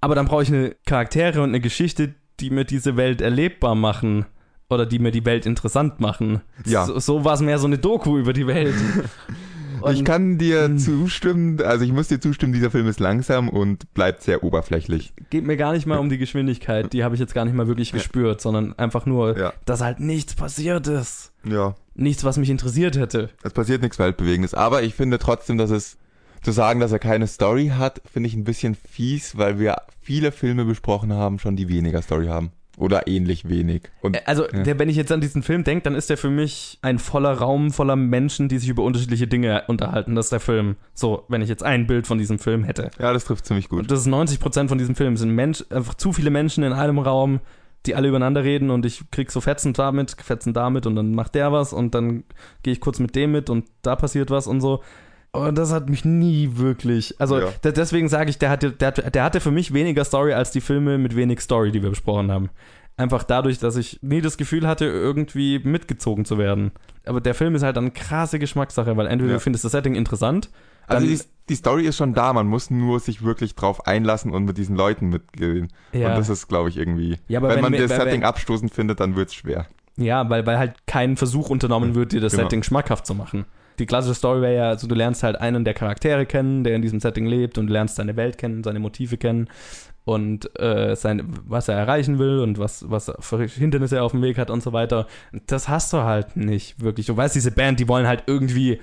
[0.02, 4.26] Aber dann brauche ich eine Charaktere und eine Geschichte, die mir diese Welt erlebbar machen
[4.68, 6.40] oder die mir die Welt interessant machen.
[6.66, 6.84] Ja.
[6.86, 8.74] So, so war es mehr so eine Doku über die Welt.
[9.76, 10.78] ich Und- kann dir Hm.
[10.78, 15.12] zustimmen, also ich muss dir zustimmen, dieser Film ist langsam und bleibt sehr oberflächlich.
[15.30, 17.66] geht mir gar nicht mal um die Geschwindigkeit, die habe ich jetzt gar nicht mal
[17.68, 19.52] wirklich gespürt, sondern einfach nur, Ja.
[19.66, 21.32] dass halt nichts passiert ist.
[21.44, 21.74] Ja.
[21.94, 23.28] Nichts, was mich interessiert hätte.
[23.42, 25.98] Es passiert nichts Weltbewegendes, aber ich finde trotzdem, dass es
[26.42, 30.32] zu sagen, dass er keine Story hat, finde ich ein bisschen fies, weil wir viele
[30.32, 32.50] Filme besprochen haben, schon die weniger Story haben.
[32.78, 33.82] Oder ähnlich wenig.
[34.00, 34.62] Und Äh, Also, Ja.
[34.62, 37.32] der, wenn ich jetzt an diesen Film denke, dann ist der für mich ein voller
[37.34, 40.14] Raum voller Menschen, die sich über unterschiedliche Dinge unterhalten.
[40.14, 40.76] Das ist der Film.
[40.94, 42.90] So, wenn ich jetzt ein Bild von diesem Film hätte.
[42.98, 43.80] ja, das trifft ziemlich gut.
[43.80, 45.14] Und das ist 90% von diesem Film.
[45.14, 47.40] Es sind Mensch, einfach zu viele Menschen in einem Raum,
[47.84, 51.34] die alle übereinander reden und ich krieg so Fetzen damit, Fetzen damit und dann macht
[51.34, 52.24] der was und dann
[52.62, 54.82] gehe ich kurz mit dem mit und da passiert was und so.
[55.34, 57.14] Und das hat mich nie wirklich.
[57.18, 57.48] Also Ja.
[57.64, 60.60] de- deswegen sage ich, der hatte, der, der hatte für mich weniger Story als die
[60.60, 62.50] Filme mit wenig Story, die wir besprochen haben.
[62.98, 66.72] Einfach dadurch, dass ich nie das Gefühl hatte, irgendwie mitgezogen zu werden.
[67.06, 69.36] Aber der Film ist halt eine krasse Geschmackssache, weil entweder Ja.
[69.38, 70.50] du findest das Setting interessant,
[70.86, 74.32] Also dann- die, die Story ist schon da, man muss nur sich wirklich drauf einlassen
[74.32, 75.68] und mit diesen Leuten mitgehen.
[75.92, 76.10] Ja.
[76.10, 77.16] Und das ist, glaube ich, irgendwie.
[77.28, 79.66] Ja, aber wenn, wenn man das Setting wenn- abstoßend findet, dann wird's schwer.
[79.96, 82.44] Ja, weil, weil halt kein Versuch unternommen wird, dir das Genau.
[82.44, 83.46] Setting schmackhaft zu machen.
[83.82, 86.82] Die klassische Story wäre ja, also du lernst halt einen der Charaktere kennen, der in
[86.82, 89.48] diesem Setting lebt und lernst seine Welt kennen, seine Motive kennen
[90.04, 94.22] und äh, sein, was er erreichen will und was, was für Hindernisse er auf dem
[94.22, 95.08] Weg hat und so weiter.
[95.48, 97.06] Das hast du halt nicht wirklich.
[97.06, 98.80] Du weißt, diese Band, die wollen halt irgendwie.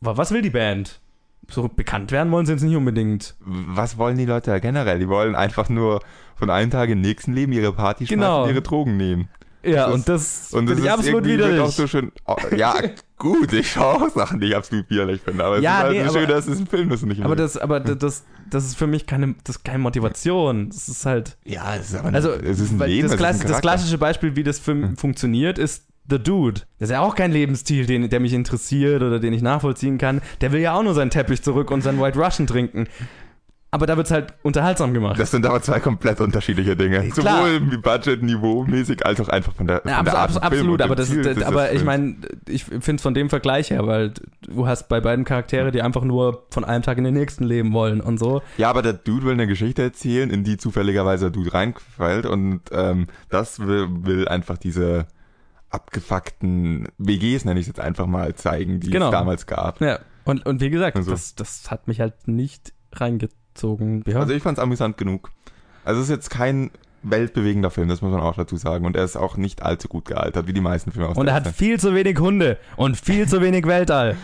[0.00, 1.00] wa- Was will die Band?
[1.50, 3.34] So bekannt werden wollen sie jetzt nicht unbedingt.
[3.40, 4.98] Was wollen die Leute generell?
[4.98, 6.00] Die wollen einfach nur
[6.36, 8.42] von einem Tag in den nächsten Leben ihre Party Genau.
[8.44, 9.28] und ihre Drogen nehmen.
[9.64, 11.60] Ja, Das und das Und das ist absolut widerlich.
[11.60, 12.12] auch so schön.
[12.26, 12.74] oh, Ja,
[13.18, 15.44] gut, ich schaue auch Sachen, die ich absolut widerlich finde.
[15.44, 17.08] Aber Ja, es ist halt nee, so schön, aber- dass es ein Film ist und
[17.08, 20.68] nicht aber das, aber das, das ist für mich keine, das ist keine Motivation.
[20.70, 21.36] Das ist halt.
[21.44, 23.02] Ja, es ist aber Also, es ist ein Leben.
[23.02, 26.62] das, es ist klass ein das klassische Beispiel, wie das Film funktioniert, ist The Dude.
[26.78, 30.22] Das ist ja auch kein Lebensstil, den, der mich interessiert oder den ich nachvollziehen kann.
[30.40, 32.86] Der will ja auch nur seinen Teppich zurück und sein White Russian trinken.
[33.70, 35.20] Aber da wird es halt unterhaltsam gemacht.
[35.20, 37.06] Das sind aber zwei komplett unterschiedliche Dinge.
[37.10, 37.46] Klar.
[37.46, 40.94] Sowohl Budget-Niveau-mäßig als auch einfach von der, von Ja, der Art absolut, Films und aber,
[40.96, 42.16] das ist, aber ich meine,
[42.48, 44.14] ich finde es von dem Vergleich her, weil
[44.46, 47.74] du hast bei beiden Charaktere, die einfach nur von einem Tag in den nächsten leben
[47.74, 48.40] wollen und so.
[48.56, 52.62] Ja, aber der Dude will eine Geschichte erzählen, in die zufälligerweise der Dude reinfällt und
[52.72, 55.06] ähm, das will, will einfach diese
[55.70, 59.06] abgefuckten WGs, nenne ich es jetzt einfach mal, zeigen, die Genau.
[59.06, 59.80] es damals gab.
[59.80, 61.10] Ja, und, und wie gesagt, Also.
[61.10, 63.36] das, das hat mich halt nicht reingezogen.
[64.06, 64.20] Ja.
[64.20, 65.30] Also ich fand es amüsant genug.
[65.84, 66.70] Also es ist jetzt kein
[67.02, 68.84] weltbewegender Film, das muss man auch dazu sagen.
[68.84, 71.34] Und er ist auch nicht allzu gut gealtert, wie die meisten Filme aus und er
[71.34, 74.16] hat viel zu wenig Hunde und viel zu wenig Weltall.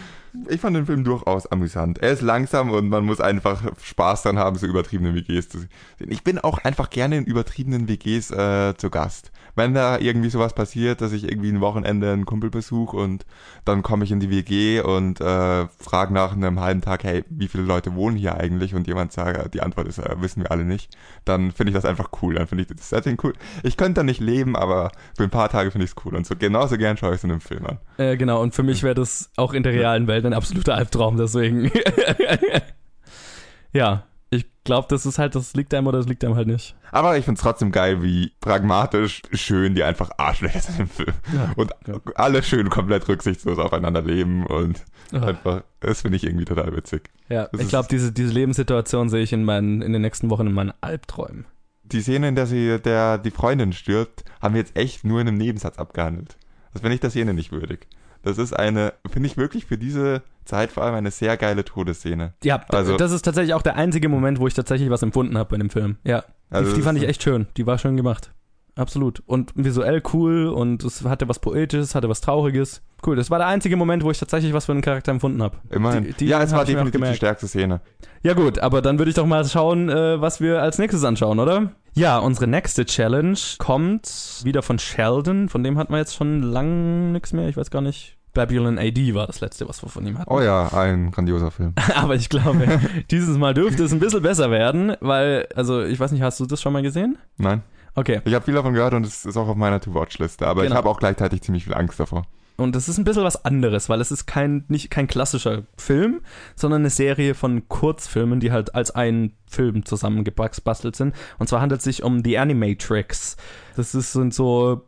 [0.48, 1.98] Ich fand den Film durchaus amüsant.
[1.98, 5.70] Er ist langsam und man muss einfach Spaß dran haben, so übertriebene WGs zu sehen.
[5.98, 9.30] Ich bin auch einfach gerne in übertriebenen WGs äh, zu Gast.
[9.54, 13.24] Wenn da irgendwie sowas passiert, dass ich irgendwie ein Wochenende einen Kumpel besuche und
[13.64, 17.46] dann komme ich in die WG und äh, frage nach einem halben Tag, hey, wie
[17.46, 18.74] viele Leute wohnen hier eigentlich?
[18.74, 20.96] Und jemand sagt, die Antwort ist, äh, wissen wir alle nicht.
[21.24, 22.34] Dann finde ich das einfach cool.
[22.34, 23.34] Dann finde ich das Setting cool.
[23.62, 26.16] Ich könnte da nicht leben, aber für ein paar Tage finde ich es cool.
[26.16, 27.78] Und so genauso gern schaue ich es in einem Film an.
[27.98, 31.16] Äh, genau, und für mich wäre das auch in der realen Welt ein absoluter Albtraum,
[31.16, 31.70] deswegen.
[33.72, 36.74] ja, Ich glaube, das ist halt, das liegt einem oder das liegt einem halt nicht.
[36.90, 41.12] Aber ich find's trotzdem geil, wie pragmatisch schön die einfach Arschlöcher sind im Film.
[41.32, 41.52] Ja.
[41.56, 42.00] Und Ja.
[42.14, 45.26] alle schön komplett rücksichtslos aufeinander leben und Ah.
[45.26, 47.10] einfach, das finde ich irgendwie total witzig.
[47.28, 50.46] Ja, Das ich glaube, diese, diese Lebenssituation sehe ich in, meinen, in den nächsten Wochen
[50.46, 51.44] in meinen Albträumen.
[51.84, 55.28] Die Szene, in der sie, der die Freundin stirbt, haben wir jetzt echt nur in
[55.28, 56.36] einem Nebensatz abgehandelt.
[56.72, 57.86] Das finde ich der Szene nicht würdig.
[58.24, 62.32] Das ist eine, finde ich wirklich für diese Zeit vor allem eine sehr geile Todesszene.
[62.42, 65.50] Ja, Also- das ist tatsächlich auch der einzige Moment, wo ich tatsächlich was empfunden habe
[65.50, 65.96] bei dem Film.
[66.04, 67.46] Ja, Also die, die fand ich echt schön.
[67.56, 68.32] Die war schön gemacht.
[68.76, 69.22] Absolut.
[69.26, 72.82] Und visuell cool und es hatte was Poetisches, hatte was Trauriges.
[73.06, 75.58] Cool, das war der einzige Moment, wo ich tatsächlich was für einen Charakter empfunden habe.
[75.70, 76.04] Immerhin.
[76.04, 77.80] Die- die ja, es war definitiv die stärkste Szene.
[78.22, 81.38] Ja gut, aber dann würde ich doch mal schauen, äh, was wir als nächstes anschauen,
[81.38, 81.72] oder?
[81.94, 85.48] Ja, unsere nächste Challenge kommt wieder von Sheldon.
[85.48, 87.48] Von dem hatten wir jetzt schon lang nichts mehr.
[87.48, 88.16] Ich weiß gar nicht.
[88.32, 90.32] Babylon AD war das letzte, was wir von ihm hatten.
[90.32, 91.72] Oh ja, ein grandioser Film.
[91.94, 92.80] Aber ich glaube,
[93.12, 96.46] dieses Mal dürfte es ein bisschen besser werden, weil, also ich weiß nicht, hast du
[96.46, 97.16] das schon mal gesehen?
[97.36, 97.62] Nein.
[97.94, 98.20] Okay.
[98.24, 100.78] Ich habe viel davon gehört und es ist auch auf meiner To-Watch-Liste, aber ich Genau.
[100.78, 102.26] habe auch gleichzeitig ziemlich viel Angst davor.
[102.56, 106.20] Und es ist ein bisschen was anderes, weil es ist kein, nicht kein klassischer Film,
[106.54, 111.14] sondern eine Serie von Kurzfilmen, die halt als ein Film zusammengebastelt sind.
[111.38, 113.36] Und zwar handelt es sich um The Animatrix.
[113.76, 114.82] Das ist, sind so,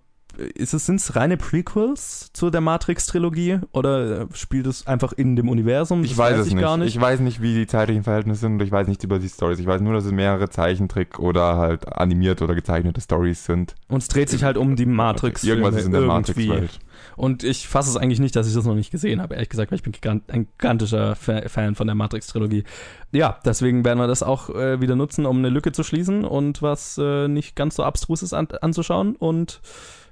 [0.54, 5.36] ist es, sind es reine Prequels zu der Matrix-Trilogie oder äh, spielt es einfach in
[5.36, 6.02] dem Universum?
[6.04, 6.62] Ich Das weiß es ich nicht.
[6.62, 6.94] gar nicht.
[6.94, 9.58] Ich weiß nicht, wie die zeitlichen Verhältnisse sind und ich weiß nichts über die Stories.
[9.58, 13.74] Ich weiß nur, dass es mehrere Zeichentrick oder halt animierte oder gezeichnete Stories sind.
[13.88, 16.78] Und es dreht sich halt um die matrix Irgendwas ist in der Matrix-Welt.
[17.16, 19.70] Und ich fasse es eigentlich nicht, dass ich das noch nicht gesehen habe, ehrlich gesagt,
[19.70, 19.94] weil ich bin
[20.28, 22.64] ein gigantischer Fa- Fan von der Matrix-Trilogie.
[23.12, 26.60] Ja, deswegen werden wir das auch äh, wieder nutzen, um eine Lücke zu schließen und
[26.62, 29.60] was äh, nicht ganz so abstruses an, anzuschauen und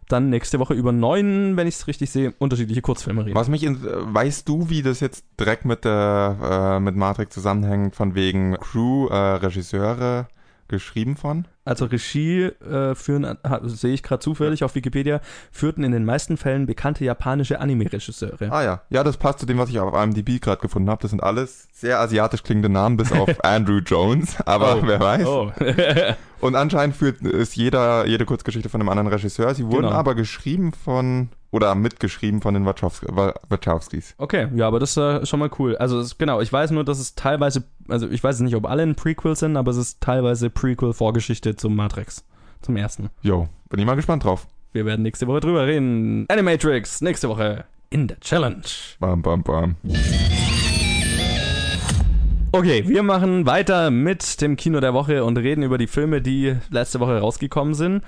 [0.08, 3.36] dann nächste Woche über neun, wenn ich es richtig sehe, unterschiedliche Kurzfilme reden.
[3.36, 7.34] Was mich in, äh, weißt du, wie das jetzt direkt mit der äh, mit Matrix
[7.34, 10.28] zusammenhängt, von wegen Crew, äh, Regisseure
[10.68, 11.46] geschrieben von?
[11.66, 16.66] Also Regie äh, führen, sehe ich gerade zufällig auf Wikipedia, führten in den meisten Fällen
[16.66, 18.50] bekannte japanische Anime-Regisseure.
[18.52, 21.00] Ah ja, ja, das passt zu dem, was ich auf IMDb gerade gefunden habe.
[21.00, 24.36] Das sind alles sehr asiatisch klingende Namen, bis auf Andrew Jones.
[24.44, 24.82] Aber Oh.
[24.86, 25.26] wer weiß.
[25.26, 25.52] Oh.
[26.40, 29.54] Und anscheinend führt ist jeder jede Kurzgeschichte von einem anderen Regisseur.
[29.54, 29.92] Sie wurden Genau.
[29.92, 34.14] aber geschrieben von oder mitgeschrieben von den Wachowski, Wa- Wachowskis.
[34.18, 35.76] Okay, ja, aber das ist äh, schon mal cool.
[35.76, 38.82] Also es, genau, ich weiß nur, dass es teilweise, also ich weiß nicht, ob alle
[38.82, 42.24] ein Prequel sind, aber es ist teilweise Prequel-Vorgeschichte zum Matrix,
[42.60, 43.08] zum ersten.
[43.22, 44.48] Jo, bin ich mal gespannt drauf.
[44.72, 46.26] Wir werden nächste Woche drüber reden.
[46.28, 48.64] Animatrix, nächste Woche in der Challenge.
[48.98, 49.76] Bam, bam, bam.
[52.50, 56.56] Okay, wir machen weiter mit dem Kino der Woche und reden über die Filme, die
[56.70, 58.02] letzte Woche rausgekommen sind.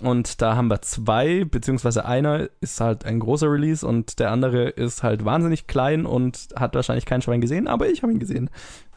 [0.00, 4.68] Und da haben wir zwei, beziehungsweise einer ist halt ein großer Release und der andere
[4.68, 8.48] ist halt wahnsinnig klein und hat wahrscheinlich kein Schwein gesehen, aber ich habe ihn gesehen,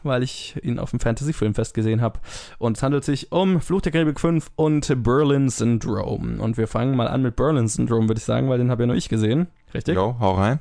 [0.02, 2.20] weil ich ihn auf dem Fantasy Filmfest gesehen habe.
[2.58, 6.40] Und es handelt sich um Fluch der Karibik 5 und Berlin Syndrome.
[6.40, 8.86] Und wir fangen mal an mit Berlin Syndrome, würde ich sagen, weil den habe ja
[8.86, 9.48] nur ich gesehen.
[9.74, 9.96] Richtig?
[9.96, 10.60] Jo, hau rein.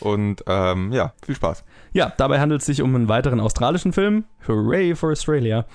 [0.00, 1.64] Und ähm, ja, viel Spaß.
[1.92, 5.66] Ja, dabei handelt es sich um einen weiteren australischen Film, Hooray for Australia,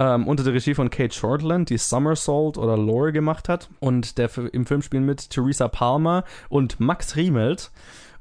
[0.00, 3.68] ähm, unter der Regie von Kate Shortland, die Somersault oder Lore gemacht hat.
[3.80, 7.70] Und der im Film spielen mit Theresa Palmer und Max Riemelt.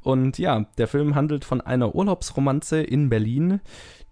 [0.02, 3.62] Und ja, der Film handelt von einer Urlaubsromanze in Berlin,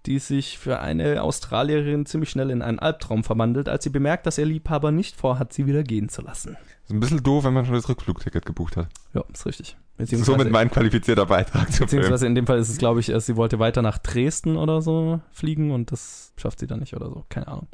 [0.08, 4.38] die sich für eine Australierin ziemlich schnell in einen Albtraum verwandelt, als sie bemerkt, dass
[4.38, 6.58] ihr Liebhaber nicht vorhat, sie wieder gehen zu lassen.
[6.86, 8.88] Ist ein bisschen doof, wenn man schon das Rückflugticket gebucht hat.
[9.14, 9.76] Ja, ist richtig.
[10.00, 12.02] Somit mein qualifizierter Beitrag zum Film.
[12.02, 14.82] Beziehungsweise in dem Fall ist es, glaube ich, äh, sie wollte weiter nach Dresden oder
[14.82, 17.26] so fliegen und das schafft sie dann nicht oder so.
[17.30, 17.68] Keine Ahnung.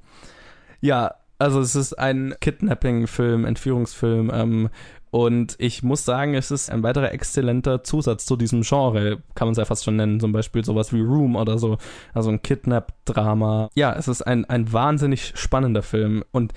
[0.81, 4.31] Ja, also es ist ein Kidnapping-Film, Entführungsfilm.
[4.33, 4.69] Ähm,
[5.13, 9.51] und ich muss sagen, es ist ein weiterer exzellenter Zusatz zu diesem Genre, kann man
[9.51, 10.19] es ja fast schon nennen.
[10.19, 11.77] Zum Beispiel sowas wie Room oder so.
[12.15, 13.69] Also ein Kidnap-Drama.
[13.75, 16.53] Ja, es ist ein, ein wahnsinnig spannender Film und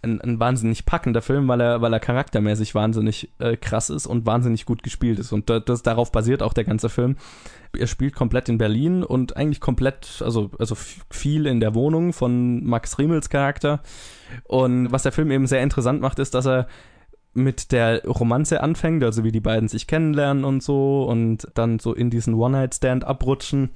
[0.00, 4.24] ein, ein wahnsinnig packender Film, weil er, weil er charaktermäßig wahnsinnig äh, krass ist und
[4.24, 5.30] wahnsinnig gut gespielt ist.
[5.32, 7.16] Und da- das, darauf basiert auch der ganze Film.
[7.78, 10.74] Er spielt komplett in Berlin und eigentlich komplett, also, also
[11.10, 13.82] viel in der Wohnung von Max Riemels Charakter.
[14.44, 16.66] Und was der Film eben sehr interessant macht, ist, dass er
[17.32, 21.94] mit der Romanze anfängt, also wie die beiden sich kennenlernen und so und dann so
[21.94, 23.70] in diesen One-Night-Stand abrutschen.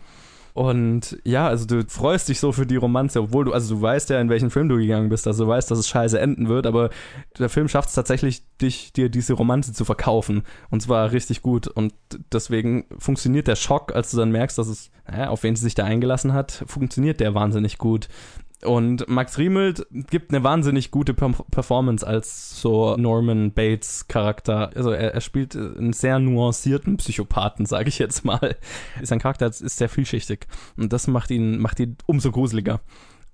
[0.55, 4.11] Und ja, also du freust dich so für die Romanze, obwohl du, also du weißt
[4.11, 6.69] ja, in welchen Film du gegangen bist, also du weißt, dass es scheiße enden wird,
[6.69, 6.91] aber
[7.37, 10.45] der Film schafft es tatsächlich, dich, dir diese Romanze zu verkaufen.
[10.71, 11.67] Und zwar richtig gut.
[11.67, 11.93] Und
[12.33, 15.75] deswegen funktioniert der Schock, als du dann merkst, dass es, naja, auf wen sie sich
[15.75, 18.09] da eingelassen hat, funktioniert der wahnsinnig gut.
[18.65, 24.71] Und Max Riemelt gibt eine wahnsinnig gute Perf- Performance als so Norman Bates Charakter.
[24.75, 28.57] Also er, er spielt einen sehr nuancierten Psychopathen, sage ich jetzt mal.
[29.03, 30.47] Sein Charakter ist sehr vielschichtig
[30.77, 32.81] und das macht ihn macht ihn umso gruseliger.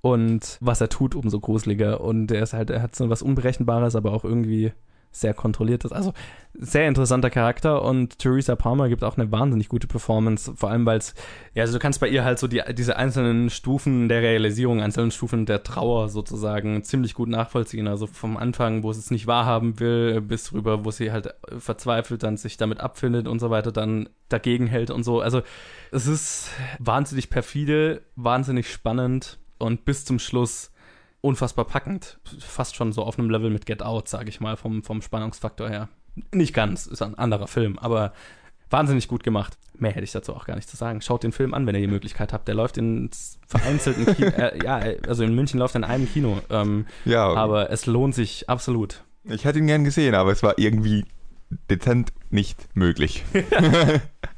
[0.03, 2.01] Und was er tut, umso gruseliger.
[2.01, 4.73] Und er ist halt, er hat so was Unberechenbares, aber auch irgendwie
[5.13, 5.93] sehr kontrolliert ist.
[5.93, 6.13] Also
[6.55, 10.99] sehr interessanter Charakter und Theresa Palmer gibt auch eine wahnsinnig gute Performance, vor allem weil
[10.99, 11.15] es,
[11.55, 15.11] ja, also du kannst bei ihr halt so die, diese einzelnen Stufen der Realisierung, einzelnen
[15.11, 17.89] Stufen der Trauer sozusagen ziemlich gut nachvollziehen.
[17.89, 22.23] Also vom Anfang, wo sie es nicht wahrhaben will, bis rüber, wo sie halt verzweifelt
[22.23, 25.21] dann sich damit abfindet und so weiter, dann dagegen hält und so.
[25.21, 25.43] Also
[25.93, 30.73] es ist wahnsinnig perfide, wahnsinnig spannend und bis zum Schluss
[31.21, 32.19] unfassbar packend.
[32.39, 35.69] Fast schon so auf einem Level mit Get Out, sage ich mal, vom, vom Spannungsfaktor
[35.69, 35.89] her.
[36.33, 38.13] Nicht ganz, ist ein anderer Film, aber
[38.71, 39.59] wahnsinnig gut gemacht.
[39.79, 41.01] Mehr hätte ich dazu auch gar nicht zu sagen.
[41.01, 42.49] Schaut den Film an, wenn ihr die Möglichkeit habt.
[42.49, 43.11] Der läuft in
[43.47, 46.41] vereinzelten Kino, äh, ja, also in München läuft er in einem Kino.
[46.51, 47.39] Ähm, ja, okay.
[47.39, 49.05] aber es lohnt sich absolut.
[49.25, 51.05] Ich hätte ihn gern gesehen, aber es war irgendwie
[51.69, 53.25] dezent nicht möglich.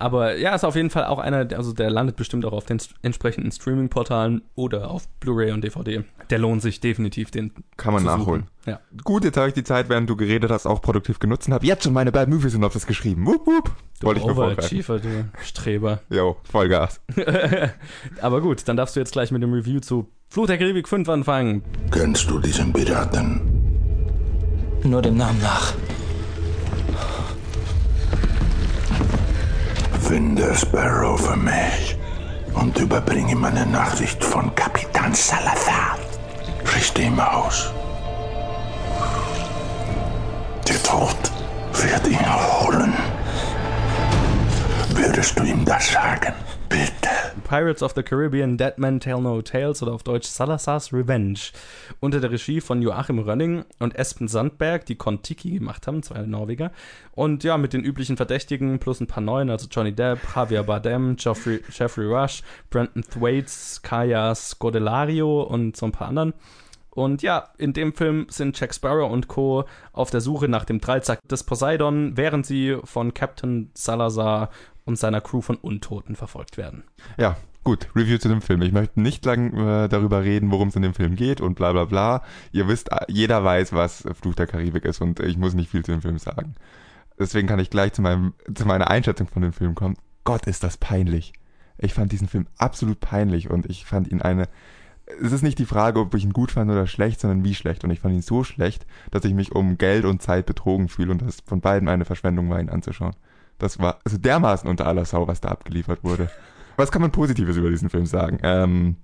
[0.00, 2.80] Aber ja, ist auf jeden Fall auch einer, also der landet bestimmt auch auf den
[3.02, 6.04] entsprechenden Streaming-Portalen oder auf Blu-ray und DVD.
[6.30, 8.46] Der lohnt sich definitiv, den Kann man nachholen.
[8.64, 8.80] Ja.
[9.04, 11.66] Gut, jetzt habe ich die Zeit, während du geredet hast, auch produktiv genutzt und habe
[11.66, 13.26] jetzt schon meine Bad Movie Synopsis geschrieben.
[13.26, 13.70] Wupp, wupp.
[14.00, 16.00] Du Wollte ich Overachiever, du Streber.
[16.08, 17.02] Jo, Vollgas.
[18.22, 21.08] Aber gut, dann darfst du jetzt gleich mit dem Review zu Fluch der Karibik 5
[21.10, 21.62] anfangen.
[21.90, 23.42] Kennst du diesen Piraten?
[24.82, 25.74] Nur dem Namen nach.
[30.10, 31.96] Finde Sparrow für mich
[32.54, 35.96] und überbringe meine Nachricht von Kapitän Salazar.
[36.74, 37.70] Richte ihm aus.
[40.66, 41.16] Der Tod
[41.74, 42.92] wird ihn holen.
[44.96, 46.34] Würdest du ihm das sagen?
[47.50, 51.50] Pirates of the Caribbean Dead Men Tell No Tales oder auf Deutsch Salazar's Revenge.
[51.98, 56.70] Unter der Regie von Joachim Rönning und Espen Sandberg, die Kontiki gemacht haben, zwei Norweger.
[57.10, 61.16] Und ja, mit den üblichen Verdächtigen plus ein paar neuen, also Johnny Depp, Javier Bardem,
[61.16, 66.34] Geoffrey, Jeffrey Rush, Brandon Thwaites, Kaya Scodelario und so ein paar anderen.
[66.90, 69.64] Und ja, in dem Film sind Jack Sparrow und Co.
[69.92, 74.50] auf der Suche nach dem Dreizack des Poseidon, während sie von Captain Salazar
[74.90, 76.84] und seiner Crew von Untoten verfolgt werden.
[77.16, 78.60] Ja, gut, Review zu dem Film.
[78.62, 81.72] Ich möchte nicht lang äh, darüber reden, worum es in dem Film geht und bla
[81.72, 82.22] bla bla.
[82.52, 85.92] Ihr wisst, jeder weiß, was Fluch der Karibik ist und ich muss nicht viel zu
[85.92, 86.54] dem Film sagen.
[87.18, 89.96] Deswegen kann ich gleich zu, meinem, zu meiner Einschätzung von dem Film kommen.
[90.24, 91.32] Gott, ist das peinlich.
[91.78, 94.48] Ich fand diesen Film absolut peinlich und ich fand ihn eine.
[95.22, 97.84] Es ist nicht die Frage, ob ich ihn gut fand oder schlecht, sondern wie schlecht.
[97.84, 101.10] Und ich fand ihn so schlecht, dass ich mich um Geld und Zeit betrogen fühle
[101.10, 103.14] und das von beiden eine Verschwendung war, ihn anzuschauen.
[103.60, 106.30] Das war also dermaßen unter aller Sau, was da abgeliefert wurde.
[106.76, 108.38] Was kann man Positives über diesen Film sagen?
[108.42, 108.96] Ähm,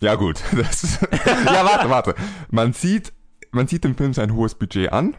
[0.00, 1.00] ja gut, das,
[1.46, 2.14] ja warte, warte.
[2.50, 3.12] Man sieht,
[3.52, 5.16] man sieht dem Film sein hohes Budget an,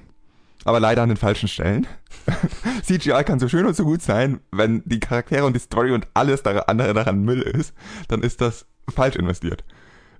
[0.66, 1.88] aber leider an den falschen Stellen.
[2.84, 6.08] CGI kann so schön und so gut sein, wenn die Charaktere und die Story und
[6.14, 7.74] alles andere daran Müll ist,
[8.10, 9.64] dann ist das falsch investiert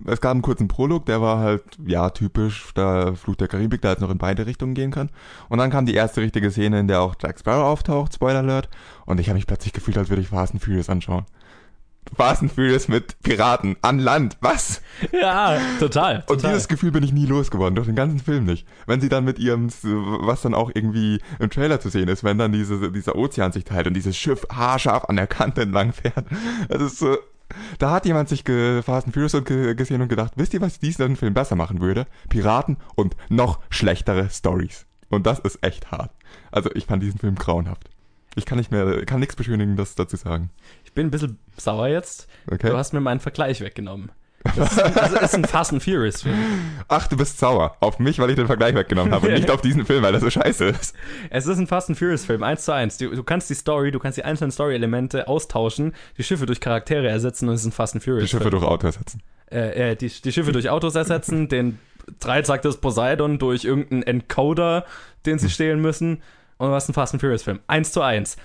[0.06, 3.90] es gab einen kurzen Prolog, der war halt, ja, typisch, der Fluch der Karibik, der
[3.90, 5.10] halt noch in beide Richtungen gehen kann.
[5.48, 8.68] Und dann kam die erste richtige Szene, in der auch Jack Sparrow auftaucht, Spoiler Alert.
[9.06, 11.24] Und ich habe mich plötzlich gefühlt, als würde ich Fast and Furious anschauen.
[12.16, 14.82] Fast and Furious mit Piraten an Land, was?
[15.12, 16.24] Ja, total, total.
[16.26, 18.66] Und dieses Gefühl bin ich nie losgeworden, durch den ganzen Film nicht.
[18.86, 22.38] Wenn sie dann mit ihrem, was dann auch irgendwie im Trailer zu sehen ist, wenn
[22.38, 26.26] dann diese, dieser Ozean sich teilt und dieses Schiff haarscharf an der Kante entlang fährt.
[26.68, 27.16] Das ist so,
[27.78, 31.34] da hat jemand sich Fast and Furious gesehen und gedacht, wisst ihr, was diesen Film
[31.34, 32.06] besser machen würde?
[32.28, 34.86] Piraten und noch schlechtere Stories.
[35.08, 36.10] Und das ist echt hart.
[36.50, 37.90] Also ich fand diesen Film grauenhaft.
[38.34, 40.50] Ich kann nicht mehr, kann nichts Beschönigendes dazu sagen.
[40.84, 42.28] Ich bin ein bisschen sauer jetzt.
[42.50, 42.70] Okay.
[42.70, 44.10] Du hast mir meinen Vergleich weggenommen.
[44.56, 46.36] Das, das ist ein Fast and Furious Film.
[46.88, 47.76] Ach, du bist sauer.
[47.80, 50.22] Auf mich, weil ich den Vergleich weggenommen habe und nicht auf diesen Film, weil das
[50.22, 50.94] so scheiße ist.
[51.30, 52.98] Es ist ein Fast and Furious Film, eins zu eins.
[52.98, 57.08] Du, du kannst die Story, du kannst die einzelnen Story-Elemente austauschen, die Schiffe durch Charaktere
[57.08, 58.40] ersetzen und es ist ein Fast and Furious Film.
[58.40, 59.22] Die Schiffe durch Autos ersetzen.
[59.50, 61.78] Äh, äh, die, die Schiffe durch Autos ersetzen, den
[62.18, 64.86] Dreizack des Poseidon durch irgendeinen Encoder,
[65.24, 66.22] den sie stehlen müssen.
[66.58, 67.60] Und du hast einen Fast and Furious Film.
[67.66, 68.36] Eins zu eins.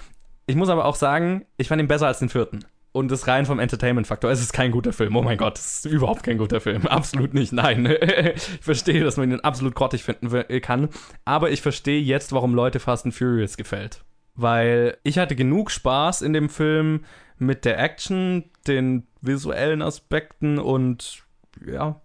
[0.46, 2.66] Ich muss aber auch sagen, ich fand ihn besser als den vierten
[2.98, 4.32] und das rein vom Entertainment-Faktor.
[4.32, 5.16] Es ist kein guter Film.
[5.16, 6.88] Oh mein Gott, es ist überhaupt kein guter Film.
[6.88, 7.54] Absolut nicht.
[7.54, 7.86] Nein.
[8.36, 10.30] ich verstehe, dass man ihn absolut grottig finden
[10.62, 10.90] kann.
[11.24, 14.04] Aber ich verstehe jetzt, warum Leute Fast and Furious gefällt.
[14.36, 17.06] Weil ich hatte genug Spaß in dem Film
[17.38, 21.24] mit der Action, den visuellen Aspekten und
[21.66, 22.02] ja,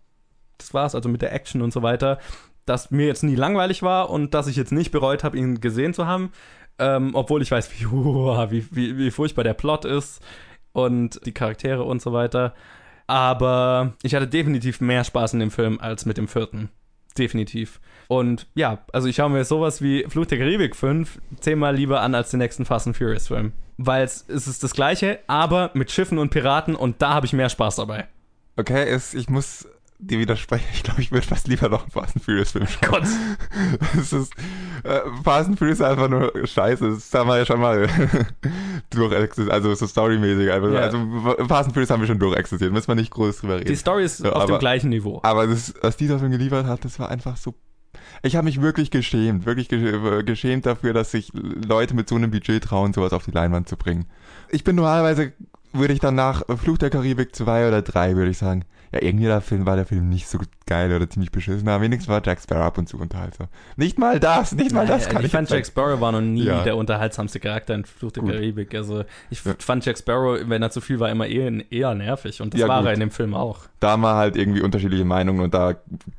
[0.59, 0.95] das war's.
[0.95, 2.19] Also mit der Action und so weiter.
[2.67, 5.95] Dass mir jetzt nie langweilig war und dass ich jetzt nicht bereut habe, ihn gesehen
[5.95, 6.33] zu haben.
[6.79, 10.23] Ähm, obwohl ich weiß, wie, wie, wie, wie furchtbar der Plot ist
[10.73, 12.55] und die Charaktere und so weiter.
[13.07, 16.71] Aber ich hatte definitiv mehr Spaß in dem Film als mit dem vierten.
[17.19, 17.81] Definitiv.
[18.09, 22.15] Und ja, also ich schaue mir sowas wie Fluch der Karibik 5 zehnmal lieber an
[22.15, 23.53] als den nächsten Fast and Furious Film.
[23.77, 27.49] Weil es, ist das gleiche, aber mit Schiffen und Piraten und da habe ich mehr
[27.49, 28.09] Spaß dabei.
[28.57, 29.69] Okay, es, ich muss
[30.03, 30.67] dir widersprechen.
[30.75, 32.91] Ich glaube, ich würde fast lieber noch einen Fast and Furious Film schauen.
[32.91, 33.03] Gott.
[33.99, 34.33] Es ist,
[34.85, 36.91] äh, Fast and Furious ist einfach nur scheiße.
[36.91, 37.89] Das haben wir ja schon mal
[38.91, 40.51] durchexistiert, also so storymäßig.
[40.51, 40.71] Einfach.
[40.73, 40.81] Ja.
[40.81, 40.99] Also
[41.49, 42.73] Fast and Furious haben wir schon durchexistiert.
[42.73, 43.67] Müssen wir nicht groß drüber reden.
[43.69, 45.21] Die Story ist Ja, auf dem aber- gleichen Niveau.
[45.23, 47.55] Aber das, was dieser Film geliefert hat, das war einfach so.
[48.23, 52.31] Ich habe mich wirklich geschämt, wirklich gesch- geschämt dafür, dass sich Leute mit so einem
[52.31, 54.07] Budget trauen, sowas auf die Leinwand zu bringen.
[54.51, 55.33] Ich bin normalerweise,
[55.73, 59.25] würde ich dann nach Fluch der Karibik 2 oder 3, würde ich sagen, ja, irgendwie
[59.25, 62.41] der Film war der Film nicht so geil oder ziemlich beschissen, aber wenigstens war Jack
[62.41, 63.49] Sparrow ab und zu unterhaltsam.
[63.77, 66.21] Nicht mal das, nicht mal das Naja, kann ich ich fand Jack Sparrow war noch
[66.21, 66.63] nie Ja.
[66.63, 68.33] der unterhaltsamste Charakter in Fluch der Gut.
[68.33, 68.75] Karibik.
[68.75, 69.55] Also ich Ja.
[69.59, 72.41] fand Jack Sparrow, wenn er zu viel war, immer eher, eher nervig.
[72.43, 72.89] Und das Ja, war gut.
[72.89, 73.61] er in dem Film auch.
[73.81, 75.75] da haben wir halt irgendwie unterschiedliche Meinungen und da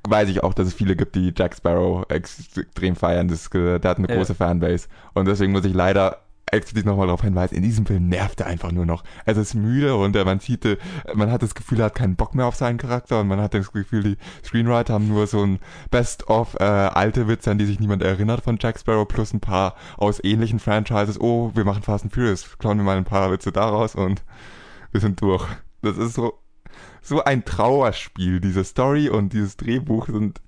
[0.09, 3.27] weiß ich auch, dass es viele gibt, die Jack Sparrow extrem feiern.
[3.27, 4.87] Das, der hat eine große Fanbase.
[5.13, 6.17] Und deswegen muss ich leider
[6.53, 9.03] explizit nochmal darauf hinweisen, in diesem Film nervt er einfach nur noch.
[9.25, 10.77] Es ist müde und äh, man sieht, äh,
[11.13, 13.53] man hat das Gefühl, er hat keinen Bock mehr auf seinen Charakter und man hat
[13.53, 15.59] das Gefühl, die Screenwriter haben nur so ein
[15.91, 19.75] Best-of äh, alte Witze, an die sich niemand erinnert von Jack Sparrow, plus ein paar
[19.97, 21.19] aus ähnlichen Franchises.
[21.19, 24.23] Oh, wir machen Fast and Furious, klauen wir mal ein paar Witze daraus und
[24.91, 25.45] wir sind durch.
[25.81, 26.39] Das ist so,
[27.01, 28.39] so ein Trauerspiel.
[28.39, 30.39] Diese Story und dieses Drehbuch sind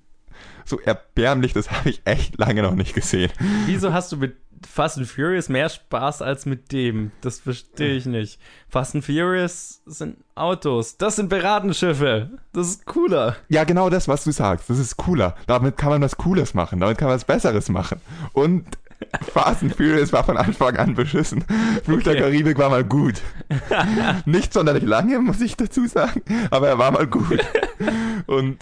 [0.65, 3.31] so erbärmlich, das habe ich echt lange noch nicht gesehen.
[3.65, 4.37] Wieso hast du mit
[4.67, 7.11] Fast and Furious mehr Spaß als mit dem?
[7.21, 8.39] Das verstehe ich nicht.
[8.67, 10.97] Fast and Furious sind Autos.
[10.97, 12.29] Das sind Piratenschiffe.
[12.53, 13.35] Das ist cooler.
[13.49, 14.69] Ja, genau das, was du sagst.
[14.69, 15.35] Das ist cooler.
[15.47, 16.79] Damit kann man was Cooles machen.
[16.79, 18.01] Damit kann man was Besseres machen.
[18.33, 18.65] Und
[19.33, 21.43] Fast and Furious war von Anfang an beschissen.
[21.83, 22.21] Fluch der Okay.
[22.21, 23.21] Karibik war mal gut.
[24.25, 27.39] Nicht sonderlich lange, muss ich dazu sagen, aber er war mal gut.
[28.25, 28.57] Und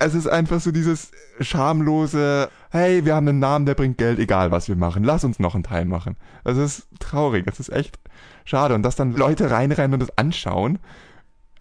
[0.00, 4.50] es ist einfach so dieses schamlose, hey, wir haben einen Namen, der bringt Geld, egal
[4.50, 5.04] was wir machen.
[5.04, 6.16] Lass uns noch einen Teil machen.
[6.44, 7.46] Das ist traurig.
[7.46, 7.98] Das ist echt
[8.44, 8.74] schade.
[8.74, 10.78] Und dass dann Leute reinrennen und das anschauen.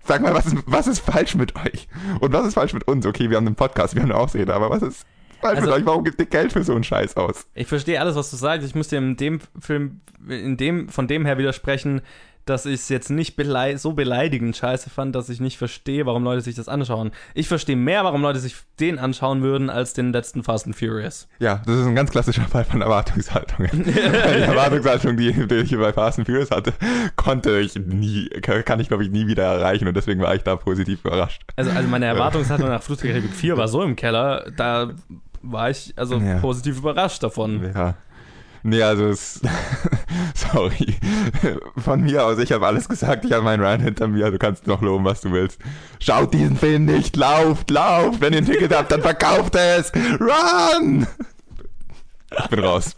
[0.04, 1.88] Sag mal, was ist, was ist falsch mit euch?
[2.22, 3.06] Und was ist falsch mit uns?
[3.06, 5.06] Okay, wir haben einen Podcast, wir haben eine Ausrede, aber was ist
[5.42, 5.86] falsch Also- mit euch?
[5.86, 7.46] Warum gibt ihr Geld für so einen Scheiß aus?
[7.54, 8.66] Ich verstehe alles, was du sagst.
[8.66, 10.00] Ich muss dir in dem Film,
[10.30, 12.02] in dem, von dem her widersprechen,
[12.50, 16.24] dass ich es jetzt nicht belei so beleidigend scheiße fand, dass ich nicht verstehe, warum
[16.24, 17.12] Leute sich das anschauen.
[17.34, 21.28] Ich verstehe mehr, warum Leute sich den anschauen würden, als den letzten Fast and Furious.
[21.40, 23.68] Ja, das ist ein ganz klassischer Fall von Erwartungshaltung.
[23.74, 26.74] die Erwartungshaltung, die, die ich bei Fast and Furious hatte,
[27.16, 30.56] konnte ich nie, kann ich glaube ich nie wieder erreichen und deswegen war ich da
[30.56, 31.42] positiv überrascht.
[31.56, 34.92] Also, also meine Erwartungshaltung nach Flucht der Karibik 4 war so im Keller, da
[35.42, 36.40] war ich also Ja.
[36.40, 37.72] positiv überrascht davon.
[37.74, 37.96] Ja.
[38.64, 39.42] Nee, also es,
[40.36, 40.96] sorry.
[41.78, 44.68] Von mir aus, ich habe alles gesagt, ich habe meinen Run hinter mir, du kannst
[44.68, 45.60] noch loben, was du willst.
[46.00, 49.92] Schaut diesen Film nicht, lauft, lauft, wenn ihr ein Ticket habt, dann verkauft es.
[50.20, 51.08] Run!
[52.38, 52.96] Ich bin raus.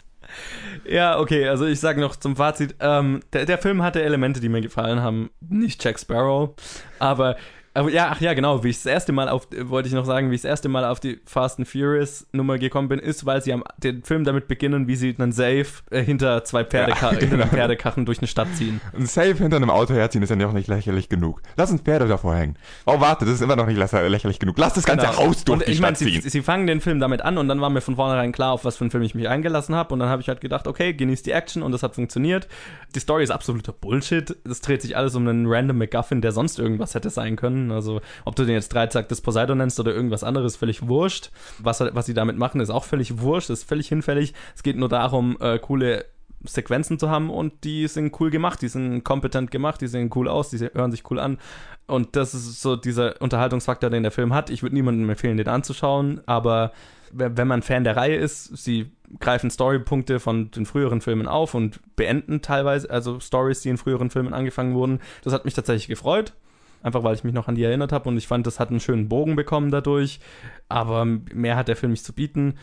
[0.86, 4.50] Ja, okay, also ich sage noch zum Fazit, ähm, der, der Film hatte Elemente, die
[4.50, 5.30] mir gefallen haben.
[5.40, 6.56] Nicht Jack Sparrow,
[6.98, 7.36] aber,
[7.80, 10.32] aber ja, ach ja, genau, wie ich das erste Mal auf, wollte ich noch sagen,
[10.32, 13.42] wie ich das erste Mal auf die Fast and Furious Nummer gekommen bin, ist, weil
[13.42, 17.10] sie am, den Film damit beginnen, wie sie einen Safe äh, hinter zwei Pferdeka Ja,
[17.20, 17.42] hinter genau.
[17.44, 18.82] einem Pferdekarren durch eine Stadt ziehen.
[18.96, 21.42] Ein Safe hinter einem Auto herziehen ist ja noch nicht lächerlich genug.
[21.58, 22.56] Lass uns Pferde davor hängen.
[22.86, 24.58] Oh, warte, das ist immer noch nicht lächer- lächerlich genug.
[24.58, 25.18] Lass das Ganze Genau.
[25.20, 26.30] raus durch und die ich meine, Stadt sie, ziehen.
[26.30, 28.78] sie fangen den Film damit an und dann war mir von vornherein klar, auf was
[28.78, 29.94] für einen Film ich mich eingelassen habe.
[29.94, 32.48] Und dann habe ich halt gedacht, okay, genießt die Action und das hat funktioniert.
[32.96, 34.36] Die Story ist absoluter Bullshit.
[34.50, 37.69] Es dreht sich alles um einen random MacGuffin, der sonst irgendwas hätte sein können.
[37.72, 41.32] Also, ob du den jetzt Dreizack des Poseidon nennst oder irgendwas anderes, völlig wurscht.
[41.60, 44.34] Was, was sie damit machen, ist auch völlig wurscht, ist völlig hinfällig.
[44.56, 46.06] Es geht nur darum, äh, coole
[46.46, 50.30] Sequenzen zu haben und die sind cool gemacht, die sind kompetent gemacht, die sehen cool
[50.30, 51.38] aus, die hören sich cool an.
[51.86, 54.50] Und das ist so dieser Unterhaltungsfaktor, den der Film hat.
[54.50, 56.72] Ich würde niemandem empfehlen, den anzuschauen, aber
[57.12, 61.56] we- wenn man Fan der Reihe ist, sie greifen Storypunkte von den früheren Filmen auf
[61.56, 65.00] und beenden teilweise, also Stories, die in früheren Filmen angefangen wurden.
[65.24, 66.34] Das hat mich tatsächlich gefreut.
[66.82, 68.80] Einfach weil ich mich noch an die erinnert habe und ich fand, das hat einen
[68.80, 70.20] schönen Bogen bekommen dadurch.
[70.70, 72.56] Aber mehr hat der Film nicht zu bieten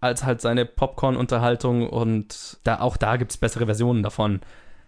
[0.00, 4.40] als halt seine Popcorn-Unterhaltung und da auch da gibt es bessere Versionen davon.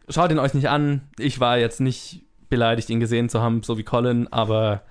[0.09, 1.03] Schaut ihn euch nicht an.
[1.19, 4.83] Ich war jetzt nicht beleidigt, ihn gesehen zu haben, so wie Colin, aber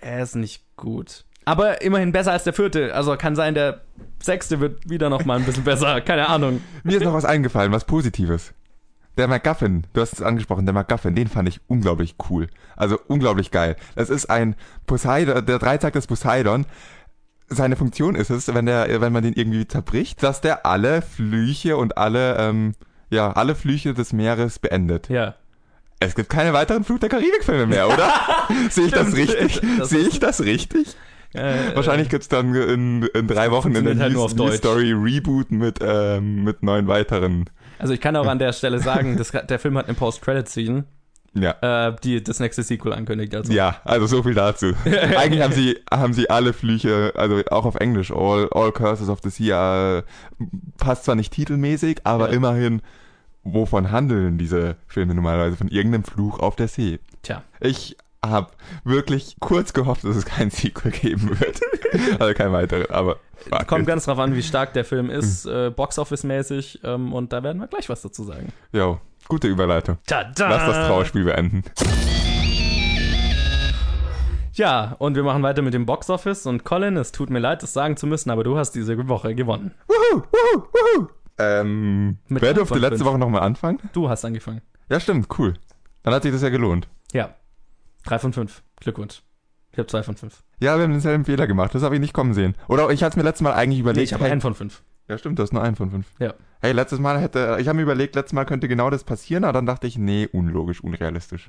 [0.00, 1.24] er ist nicht gut.
[1.44, 2.94] Aber immerhin besser als der vierte.
[2.94, 3.80] Also kann sein, der
[4.20, 6.00] sechste wird wieder noch mal ein bisschen besser.
[6.00, 6.60] Keine Ahnung.
[6.82, 8.52] Mir ist noch was eingefallen, was Positives.
[9.18, 12.46] Der MacGuffin, du hast es angesprochen, der MacGuffin, den fand ich unglaublich cool.
[12.76, 13.74] Also unglaublich geil.
[13.96, 14.54] Das ist ein
[14.86, 16.66] Poseidon, der Dreizack des Poseidon.
[17.48, 21.76] Seine Funktion ist es, wenn der, wenn man den irgendwie zerbricht, dass der alle Flüche
[21.76, 22.74] und alle, ähm,
[23.10, 25.08] ja, alle Flüche des Meeres beendet.
[25.08, 25.34] Ja.
[25.98, 28.12] Es gibt keine weiteren Flut der Karibik-Filme mehr, oder?
[28.70, 29.60] Sehe ich das richtig?
[29.82, 30.96] Sehe ich das richtig?
[31.34, 34.58] Äh, Wahrscheinlich gibt's dann in, in drei Wochen in der halt News Deutsch.
[34.58, 37.50] Story Reboot mit, ähm, mit neun weiteren.
[37.78, 40.84] Also ich kann auch an der Stelle sagen, das, der Film hat eine Post-Credit-Scene.
[41.34, 41.88] Ja.
[41.88, 43.34] äh, die das nächste Sequel ankündigt.
[43.34, 43.52] Also.
[43.52, 44.72] Ja, also so viel dazu.
[44.84, 49.20] Eigentlich haben sie, haben sie alle Flüche, also auch auf Englisch, All, all Curses of
[49.22, 50.02] the Sea, äh,
[50.78, 52.34] passt zwar nicht titelmäßig, aber Ja.
[52.34, 52.80] immerhin,
[53.44, 55.56] wovon handeln diese Filme normalerweise?
[55.56, 56.98] Von irgendeinem Fluch auf der See.
[57.22, 57.42] Tja.
[57.60, 58.48] Ich habe
[58.84, 61.60] wirklich kurz gehofft, dass es kein Sequel geben wird.
[62.20, 63.18] also kein weiteres, aber
[63.48, 63.88] fuck Kommt it.
[63.88, 66.80] ganz drauf an, wie stark der Film ist, äh, Boxoffice-mäßig.
[66.84, 68.52] Ähm, und da werden wir gleich was dazu sagen.
[68.72, 69.98] Jo, gute Überleitung.
[70.06, 70.48] Tada!
[70.48, 71.62] Lass das Trauerspiel beenden.
[74.54, 76.46] Ja, und wir machen weiter mit dem Boxoffice.
[76.46, 79.34] Und Colin, es tut mir leid, das sagen zu müssen, aber du hast diese Woche
[79.36, 79.72] gewonnen.
[81.38, 83.04] Ähm, Mit wer fünf durfte von letzte.
[83.04, 83.78] Woche nochmal anfangen?
[83.92, 84.60] Du hast angefangen.
[84.90, 85.54] Ja, stimmt, cool.
[86.02, 86.88] Dann hat sich das ja gelohnt.
[87.12, 87.34] Ja.
[88.04, 88.62] Drei von fünf.
[88.80, 89.22] Glückwunsch.
[89.78, 90.42] Ich habe zwei von fünf.
[90.58, 91.72] Ja, wir haben denselben Fehler gemacht.
[91.72, 92.56] Das habe ich nicht kommen sehen.
[92.66, 94.06] Oder ich hatte es mir letztes Mal eigentlich Nee, überlegt.
[94.08, 94.82] ich habe hey, einen von fünf.
[95.06, 96.06] ja, stimmt, das ist nur ein von fünf.
[96.18, 96.34] Ja.
[96.60, 99.52] Hey, letztes Mal hätte, ich habe mir überlegt, letztes Mal könnte genau das passieren, aber
[99.52, 101.48] dann dachte ich, nee, unlogisch, unrealistisch.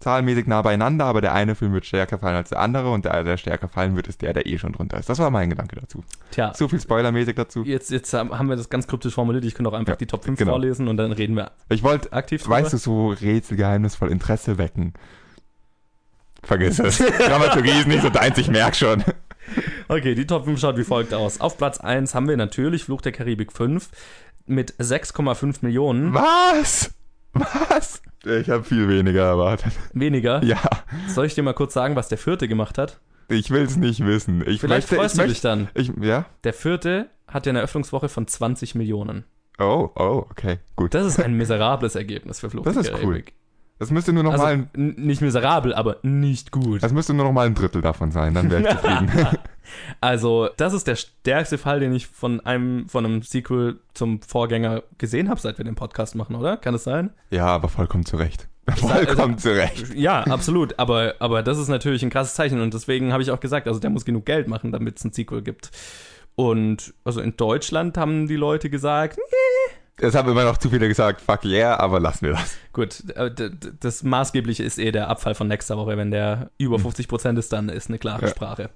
[0.00, 3.22] Zahlenmäßig nah beieinander, aber der eine Film wird stärker fallen als der andere und der,
[3.22, 5.10] der stärker fallen wird, ist der, der eh schon drunter ist.
[5.10, 6.02] Das war mein Gedanke dazu.
[6.30, 7.64] Tja, So viel spoilermäßig dazu.
[7.64, 9.44] jetzt, jetzt haben wir das ganz kryptisch formuliert.
[9.44, 10.52] Ich könnte auch einfach Ja, die Top 5 genau.
[10.52, 12.56] vorlesen und dann reden wir Ich wollte, aktiv drüber.
[12.56, 14.94] weißt du, so rätselgeheimnisvoll Interesse wecken.
[16.42, 16.98] Vergiss es.
[16.98, 19.04] Dramaturgie ist nicht so deins, ich merk schon.
[19.88, 21.40] Okay, die Top 5 schaut wie folgt aus.
[21.40, 23.88] Auf Platz 1 haben wir natürlich Fluch der Karibik 5
[24.46, 26.14] mit 6,5 Millionen.
[26.14, 26.94] Was?
[27.34, 28.02] Was?
[28.24, 29.72] Ich habe viel weniger erwartet.
[29.92, 30.42] Weniger.
[30.44, 30.60] Ja,
[31.08, 33.00] Soll ich dir mal kurz sagen, was der vierte gemacht hat?
[33.28, 34.42] ich will es nicht wissen.
[34.46, 35.68] Ich Vielleicht möchte, freust ich du möchte, dich dann.
[35.74, 36.26] Ich, ja?
[36.44, 39.24] Der vierte hat ja eine Eröffnungswoche von 20 Millionen.
[39.58, 40.94] Oh, oh, okay, gut.
[40.94, 43.22] Das ist ein miserables Ergebnis für Fluch Das der ist cool.
[43.82, 46.84] Das müsste nur noch Also mal ein, nicht miserabel, aber nicht gut.
[46.84, 49.10] das müsste nur noch mal ein Drittel davon sein, dann wäre ich zufrieden.
[50.00, 54.82] Also, das ist der stärkste Fall, den ich von einem, von einem Sequel zum Vorgänger
[54.98, 56.56] gesehen habe, seit wir den Podcast machen, oder?
[56.58, 57.10] Kann es sein?
[57.30, 58.48] ja, aber vollkommen zu Recht.
[58.66, 59.94] also- Vollkommen zu Recht.
[59.94, 60.78] Ja, absolut.
[60.78, 63.80] Aber, aber das ist natürlich ein krasses Zeichen und deswegen habe ich auch gesagt, also
[63.80, 65.70] der muss genug Geld machen, damit es ein Sequel gibt.
[66.36, 69.18] Und also in Deutschland haben die Leute gesagt,
[70.02, 72.56] Es haben immer noch zu viele gesagt, fuck yeah, aber lassen wir das.
[72.72, 73.30] gut, äh,
[73.80, 75.96] das Maßgebliche ist eh der Abfall von nächster Woche.
[75.96, 78.28] Wenn der über 50% ist, dann ist eine klare Ja.
[78.28, 78.70] Sprache.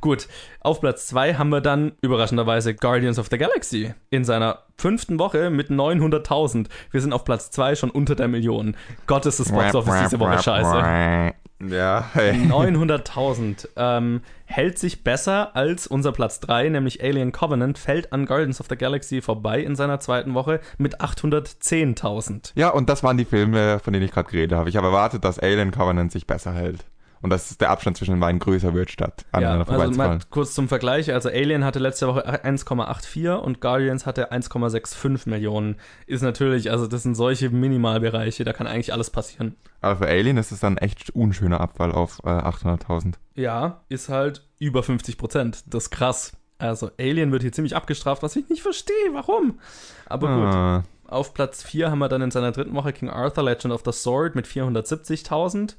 [0.00, 0.28] Gut,
[0.60, 5.50] auf Platz 2 haben wir dann überraschenderweise Guardians of the Galaxy in seiner fünften Woche
[5.50, 6.66] mit 900.000.
[6.90, 8.76] Wir sind auf Platz 2 schon unter der Million.
[9.06, 11.34] Gott, ist das Box Office diese Woche scheiße.
[11.68, 12.32] Ja, hey.
[12.32, 18.60] 900.000 ähm, hält sich besser als unser Platz 3, nämlich Alien Covenant, fällt an Guardians
[18.60, 22.52] of the Galaxy vorbei in seiner zweiten Woche mit 810.000.
[22.54, 24.70] Ja, und das waren die Filme, von denen ich gerade geredet habe.
[24.70, 26.84] Ich habe erwartet, dass Alien Covenant sich besser hält.
[27.22, 30.18] Und dass der Abstand zwischen den beiden größer wird, statt Ja, aneinander also vorbeizufallen.
[30.18, 35.76] mal kurz zum Vergleich, also Alien hatte letzte Woche 1,84 und Guardians hatte 1,65 Millionen.
[36.06, 39.56] Ist natürlich, also das sind solche Minimalbereiche, da kann eigentlich alles passieren.
[39.82, 43.14] Aber für Alien ist es dann echt unschöner Abfall auf äh, 800.000.
[43.34, 45.62] Ja, ist halt über 50 Prozent.
[45.66, 46.32] Das ist krass.
[46.56, 49.58] Also Alien wird hier ziemlich abgestraft, was ich nicht verstehe, warum.
[50.06, 50.54] Aber gut.
[50.54, 53.82] Ah, Auf Platz 4 haben wir dann in seiner dritten Woche King Arthur Legend of
[53.84, 55.76] the Sword mit 470.000.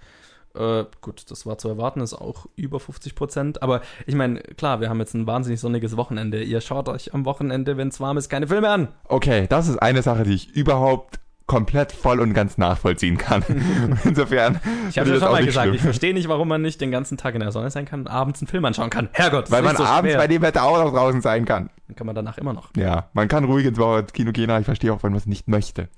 [0.56, 3.62] Äh, gut, das war zu erwarten, ist auch über 50 Prozent.
[3.62, 6.44] Aber ich meine, klar, wir haben jetzt ein wahnsinnig sonniges Wochenende.
[6.44, 8.90] Ihr schaut euch am Wochenende, wenn es warm ist, keine Filme an.
[9.06, 11.20] Okay, das ist eine Sache, die ich überhaupt
[11.52, 13.44] komplett voll und ganz nachvollziehen kann.
[14.06, 14.62] Insofern.
[14.90, 15.76] Ich habe ja das schon mal gesagt, schlimm.
[15.76, 18.08] ich verstehe nicht, warum man nicht den ganzen Tag in der Sonne sein kann und
[18.08, 19.10] abends einen Film anschauen kann.
[19.12, 20.18] Herrgott, das Weil ist man so abends schwer.
[20.22, 21.70] bei dem Wetter auch noch draußen sein kann.
[21.88, 22.70] Dann kann man danach immer noch.
[22.78, 23.78] Ja, man kann ruhig ins
[24.14, 25.90] Kino gehen, aber ich verstehe auch, wenn man es nicht möchte.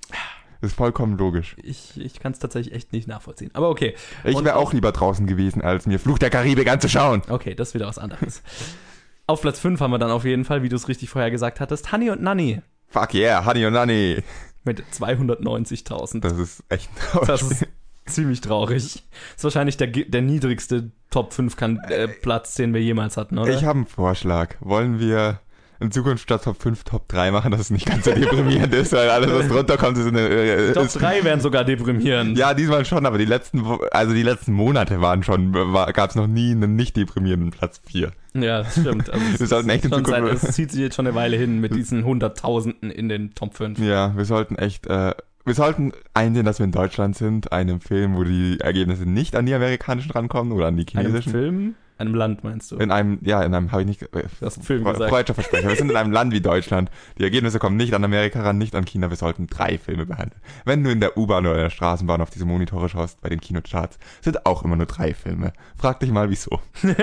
[0.64, 1.58] Das ist vollkommen logisch.
[1.62, 3.52] Ich, ich kann es tatsächlich echt nicht nachvollziehen.
[3.52, 3.96] Aber okay.
[4.24, 7.22] Ich wäre auch lieber draußen gewesen, als mir Fluch der Karibik anzuschauen.
[7.28, 8.42] Okay, das ist wieder was anderes.
[9.28, 11.60] auf Platz 5 haben wir dann auf jeden Fall, wie du es richtig vorher gesagt
[11.60, 14.24] hattest, Honey und Nanny Fuck yeah, Honey und Nanny.
[14.64, 16.22] mit 290.000.
[16.22, 16.90] Das ist echt
[17.28, 17.68] Das ist
[18.06, 18.84] ziemlich traurig.
[18.84, 23.38] Das ist wahrscheinlich der, der niedrigste Top 5 kan äh, Platz, den wir jemals hatten,
[23.38, 23.54] oder?
[23.54, 24.56] Ich habe einen Vorschlag.
[24.62, 25.42] Wollen wir
[25.84, 28.92] in Zukunft statt Top 5 Top 3 machen, dass es nicht ganz so deprimierend ist,
[28.94, 30.22] weil alles, was drunter kommt, ist eine.
[30.28, 32.38] Äh, Top ist, 3 wären sogar deprimierend.
[32.38, 36.28] ja, diesmal schon, aber die letzten, also die letzten Monate waren schon, gab es noch
[36.28, 38.12] nie einen nicht deprimierenden Platz 4.
[38.34, 39.10] Ja, das stimmt.
[39.12, 41.76] Also es sollten echt in Zukunft- es zieht sich jetzt schon eine Weile hin mit
[41.76, 43.78] diesen Hunderttausenden in den Top 5.
[43.80, 45.14] Ja, wir sollten echt, äh,
[45.46, 49.46] wir sollten einsehen, dass wir in Deutschland sind, einem Film, wo die Ergebnisse nicht an
[49.46, 51.32] die amerikanischen rankommen oder an die Einem chinesischen.
[51.32, 51.76] Film?
[51.98, 52.78] Einem Land, meinst du?
[52.78, 54.08] In einem, ja, in einem, habe ich nicht, äh,
[54.40, 55.10] Du hast Film Fre- gesagt.
[55.10, 55.70] Freudscher Versprecher.
[55.70, 56.90] Wir sind in einem Land wie Deutschland.
[57.18, 59.10] Die Ergebnisse kommen nicht an Amerika ran, nicht an China.
[59.10, 60.42] Wir sollten drei Filme behandeln.
[60.66, 63.40] Wenn du in der U-Bahn oder in der Straßenbahn auf diese Monitore schaust, bei den
[63.40, 65.54] Kinocharts, sind auch immer nur drei Filme.
[65.78, 66.60] Frag dich mal, wieso.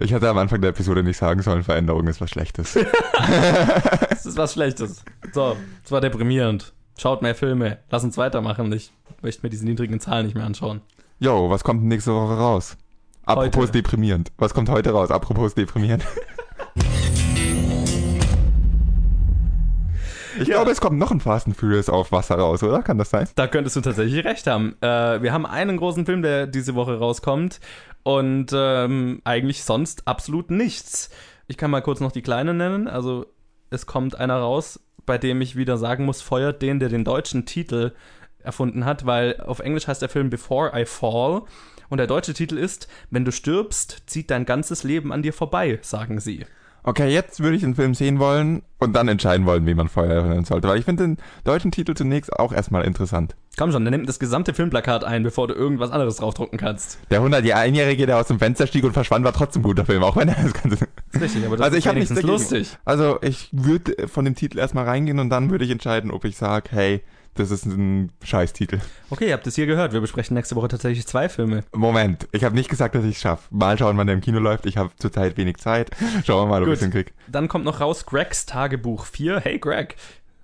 [0.00, 2.76] Ich hatte am Anfang der Episode nicht sagen sollen, Veränderung ist was Schlechtes.
[4.10, 5.04] Das ist was Schlechtes.
[5.32, 6.72] So, das war deprimierend.
[6.98, 7.78] Schaut mehr Filme.
[7.90, 8.72] Lass uns weitermachen.
[8.72, 8.92] Ich
[9.22, 10.80] möchte mir diese niedrigen Zahlen nicht mehr anschauen.
[11.20, 12.76] Jo, was kommt nächste Woche raus?
[13.26, 13.72] Apropos Heute.
[13.72, 14.32] deprimierend.
[14.38, 15.10] Was kommt heute raus?
[15.10, 16.04] Apropos deprimierend.
[20.40, 20.56] Ich Ja.
[20.56, 22.82] glaube, es kommt noch ein Fast and Furious auf Wasser raus, oder?
[22.82, 23.28] Kann das sein?
[23.36, 24.74] Da könntest du tatsächlich recht haben.
[24.80, 27.60] Äh, wir haben einen großen Film, der diese Woche rauskommt
[28.02, 31.10] und ähm, eigentlich sonst absolut nichts.
[31.46, 32.88] Ich kann mal kurz noch die kleinen nennen.
[32.88, 33.26] Also
[33.70, 37.46] es kommt einer raus, bei dem ich wieder sagen muss, feuert den, der den deutschen
[37.46, 37.92] Titel
[38.42, 41.42] erfunden hat, weil auf Englisch heißt der Film Before I Fall
[41.88, 45.78] und der deutsche Titel ist Wenn du stirbst, zieht dein ganzes Leben an dir vorbei,
[45.82, 46.44] sagen sie.
[46.86, 50.22] Okay, jetzt würde ich den Film sehen wollen und dann entscheiden wollen, wie man Feuer
[50.22, 50.68] nennen sollte.
[50.68, 53.36] Weil ich finde den deutschen Titel zunächst auch erstmal interessant.
[53.56, 56.98] Komm schon, dann nimm das gesamte Filmplakat ein, bevor du irgendwas anderes draufdrucken kannst.
[57.10, 60.16] Der 101-Jährige, der aus dem Fenster stieg und verschwand, war trotzdem ein guter Film, auch
[60.16, 60.86] wenn er das Ganze.
[61.12, 62.76] ist richtig, aber das Also ist ich nichts wenigstens lustig.
[62.84, 66.36] Also ich würde von dem Titel erstmal reingehen und dann würde ich entscheiden, ob ich
[66.36, 67.02] sage, hey,
[67.34, 68.80] das ist ein Scheißtitel.
[69.10, 69.92] Okay, ihr habt es hier gehört.
[69.92, 71.64] Wir besprechen nächste Woche tatsächlich zwei Filme.
[71.74, 73.42] Moment, ich habe nicht gesagt, dass ich es schaffe.
[73.50, 74.66] Mal schauen, wann der im Kino läuft.
[74.66, 75.90] Ich habe zurzeit wenig Zeit.
[76.24, 77.12] Schauen wir mal, ob ich es hinkrieg.
[77.28, 79.40] Dann kommt noch raus Gregs Tagebuch 4.
[79.40, 79.96] Hey Greg,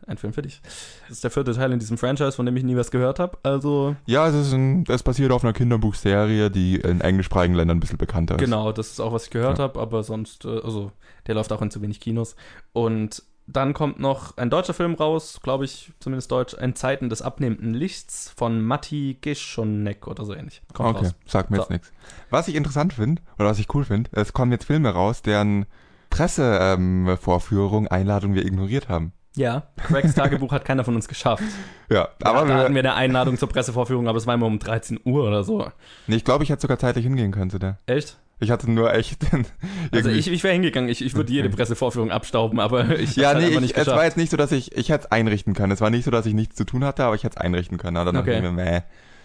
[0.06, 0.60] ein Film für dich.
[1.08, 3.38] Das ist der vierte Teil in diesem Franchise, von dem ich nie was gehört habe.
[3.44, 7.80] Also Ja, es ist ein, das basiert auf einer Kinderbuchserie, die in englischsprachigen Ländern ein
[7.80, 8.40] bisschen bekannter ist.
[8.40, 9.64] genau, das ist auch, was ich gehört Ja.
[9.64, 10.90] habe, aber sonst, äh, also
[11.26, 12.34] der läuft auch in zu wenig Kinos.
[12.72, 13.22] Und
[13.52, 17.74] dann kommt noch ein deutscher Film raus, glaube ich, zumindest deutsch, Ein Zeiten des abnehmenden
[17.74, 20.62] Lichts von Matti Gischonek oder so ähnlich.
[20.72, 21.14] Kommt Okay, raus.
[21.26, 21.62] sagt mir So.
[21.62, 21.92] jetzt nichts.
[22.30, 25.66] Was ich interessant finde, oder was ich cool finde, es kommen jetzt Filme raus, deren
[26.10, 29.12] Pressevorführung, ähm, Einladung wir ignoriert haben.
[29.36, 31.42] Ja, Gregs Tagebuch hat keiner von uns geschafft.
[31.92, 34.46] Ja, Aber aber da hatten wir, wir eine Einladung zur Pressevorführung, aber es war immer
[34.46, 35.68] um 13 Uhr oder so.
[36.06, 37.78] nee, ich glaube, ich hätte sogar zeitlich hingehen können zu der.
[37.86, 38.16] Echt?
[38.40, 39.18] Ich hatte nur echt
[39.92, 41.50] Also ich, ich wäre hingegangen, ich, ich würde jede.
[41.50, 44.50] Pressevorführung abstauben, aber ich Ja, halt nee, ich, nicht es war jetzt nicht so, dass
[44.52, 45.72] ich, ich hätte es einrichten können.
[45.72, 47.76] Es war nicht so, dass ich nichts zu tun hatte, aber ich hätte es einrichten
[47.78, 47.96] können.
[47.96, 48.38] Aber dann dachte Okay.
[48.38, 48.80] ich mir, meh.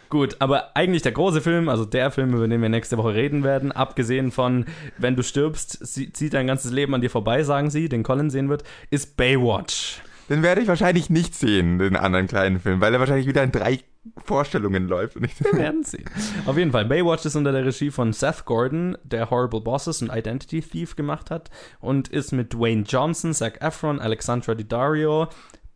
[0.09, 3.43] Gut, aber eigentlich der große Film, also der Film, über den wir nächste Woche reden
[3.43, 4.65] werden, abgesehen von
[4.97, 8.47] Wenn du stirbst, zieht dein ganzes Leben an dir vorbei, sagen sie, den Colin sehen
[8.49, 10.01] wird, ist Baywatch.
[10.29, 13.51] Den werde ich wahrscheinlich nicht sehen, den anderen kleinen Film, weil er wahrscheinlich wieder in
[13.51, 13.79] drei
[14.23, 15.15] Vorstellungen läuft.
[15.19, 16.05] Wir werden sehen.
[16.45, 20.11] Auf jeden Fall, Baywatch ist unter der Regie von Seth Gordon, der Horrible Bosses und
[20.11, 21.49] Identity Thief gemacht hat
[21.79, 25.27] und ist mit Dwayne Johnson, Zac Efron, Alexandra Daddario,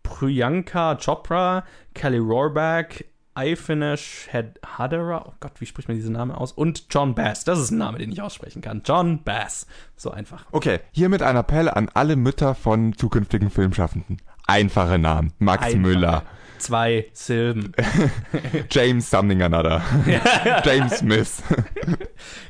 [0.04, 1.64] Priyanka Chopra,
[1.94, 3.02] Kelly Rohrbach,
[3.36, 4.28] Aifinesh
[4.66, 6.52] Hadera, oh Gott, wie spricht man diesen Namen aus?
[6.52, 8.82] Und John Bass, das ist ein Name, den ich aussprechen kann.
[8.84, 9.66] John Bass,
[9.96, 10.46] so einfach.
[10.52, 14.22] okay, hiermit ein Appell an alle Mütter von zukünftigen Filmschaffenden.
[14.46, 15.32] Einfache Namen.
[15.38, 15.80] Max Einfache.
[15.80, 16.24] Müller,
[16.60, 17.74] Zwei Silben.
[18.70, 19.82] James Something Another,
[20.64, 21.42] James Smith.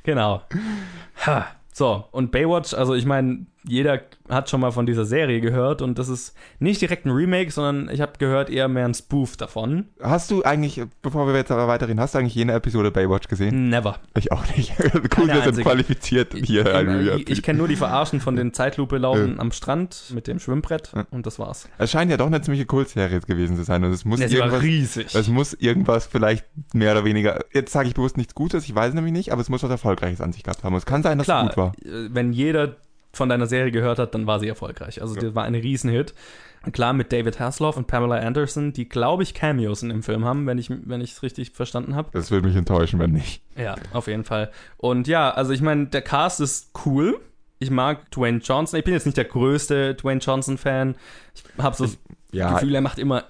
[0.04, 0.44] Genau.
[1.26, 1.48] Ha.
[1.74, 6.00] So, und Baywatch, also ich meine, jeder hat schon mal von dieser Serie gehört und
[6.00, 9.86] das ist nicht direkt ein Remake, sondern ich habe gehört eher mehr ein Spoof davon.
[10.02, 13.70] Hast du eigentlich, bevor wir jetzt aber weiterreden, hast du eigentlich jene Episode Baywatch gesehen?
[13.70, 14.00] Never.
[14.18, 14.74] Ich auch nicht.
[15.18, 17.16] cool, wir sind qualifiziert hier.
[17.18, 20.92] ich ich kenne nur die Verarschen von den Zeitlupe laufen am Strand mit dem Schwimmbrett
[21.12, 21.68] und das war's.
[21.78, 24.62] Es scheint ja doch eine ziemliche Kultserie gewesen zu sein und es muss Ja, irgendwas
[24.62, 25.16] riesig.
[25.16, 28.94] Es muss irgendwas vielleicht mehr oder weniger, jetzt sage ich bewusst nichts Gutes, ich weiß
[28.94, 30.76] nämlich nicht, aber es muss was Erfolgreiches an sich gehabt haben.
[30.76, 31.74] Es kann sein, dass Klar, es gut war.
[31.84, 32.78] äh, wenn jeder
[33.20, 35.02] von deiner Serie gehört hat, dann war sie erfolgreich.
[35.02, 35.22] Also Ja.
[35.22, 36.16] das war ein Riesenhit.
[36.66, 40.26] Und klar mit David Hasselhoff und Pamela Anderson, die glaube ich Cameos in dem Film
[40.26, 42.10] haben, wenn ich wenn ich es richtig verstanden habe.
[42.12, 43.42] Das würde mich enttäuschen, wenn nicht.
[43.56, 44.50] Ja, auf jeden Fall.
[44.78, 47.20] Und ja, also ich meine, der Cast ist cool.
[47.60, 48.78] Ich mag Dwayne Johnson.
[48.80, 50.96] Ich bin jetzt nicht der größte Dwayne Johnson-Fan.
[51.36, 51.98] Ich habe so das
[52.32, 53.24] Ja, Gefühl, er macht immer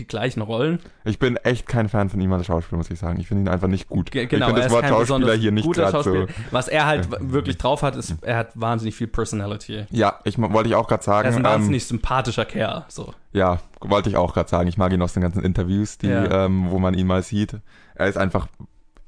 [0.00, 0.78] die gleichen Rollen.
[1.04, 3.20] ich bin echt kein Fan von ihm als Schauspieler, muss ich sagen.
[3.20, 4.10] Ich finde ihn einfach nicht gut.
[4.10, 6.14] Ge- Genau, ich finde das Wort Schauspieler hier nicht guter gerade so.
[6.14, 6.38] Schauspieler.
[6.50, 9.86] Was er halt w- wirklich drauf hat, ist, er hat wahnsinnig viel Personality.
[9.90, 11.24] Ja, ich wollte ich auch gerade sagen.
[11.26, 12.84] Er ist ein ähm, wahnsinnig sympathischer Kerl.
[12.88, 13.14] So.
[13.32, 14.68] ja, wollte ich auch gerade sagen.
[14.68, 16.46] Ich mag ihn aus den ganzen Interviews, die, Ja.
[16.46, 17.56] ähm, wo man ihn mal sieht.
[17.94, 18.48] Er ist einfach.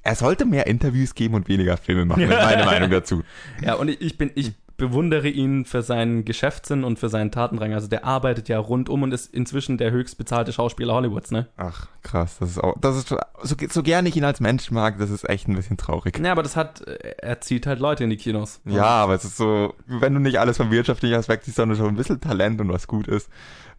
[0.03, 3.23] Er sollte mehr Interviews geben und weniger Filme machen, ist meine Meinung dazu.
[3.61, 7.73] Ja, und ich, ich bin, ich bewundere ihn für seinen Geschäftssinn und für seinen Tatendrang.
[7.73, 11.47] Also der arbeitet ja rundum und ist inzwischen der höchst bezahlte Schauspieler Hollywoods, ne?
[11.57, 12.37] Ach, krass.
[12.39, 12.75] Das ist auch.
[12.81, 15.77] Das ist so, so gerne ich ihn als Mensch mag, das ist echt ein bisschen
[15.77, 16.19] traurig.
[16.19, 18.61] Ja, aber das hat, er zieht halt Leute in die Kinos.
[18.65, 21.89] Ja, aber es ist so, wenn du nicht alles vom wirtschaftlichen Aspekt siehst, sondern schon
[21.89, 23.31] ein bisschen Talent und was gut ist,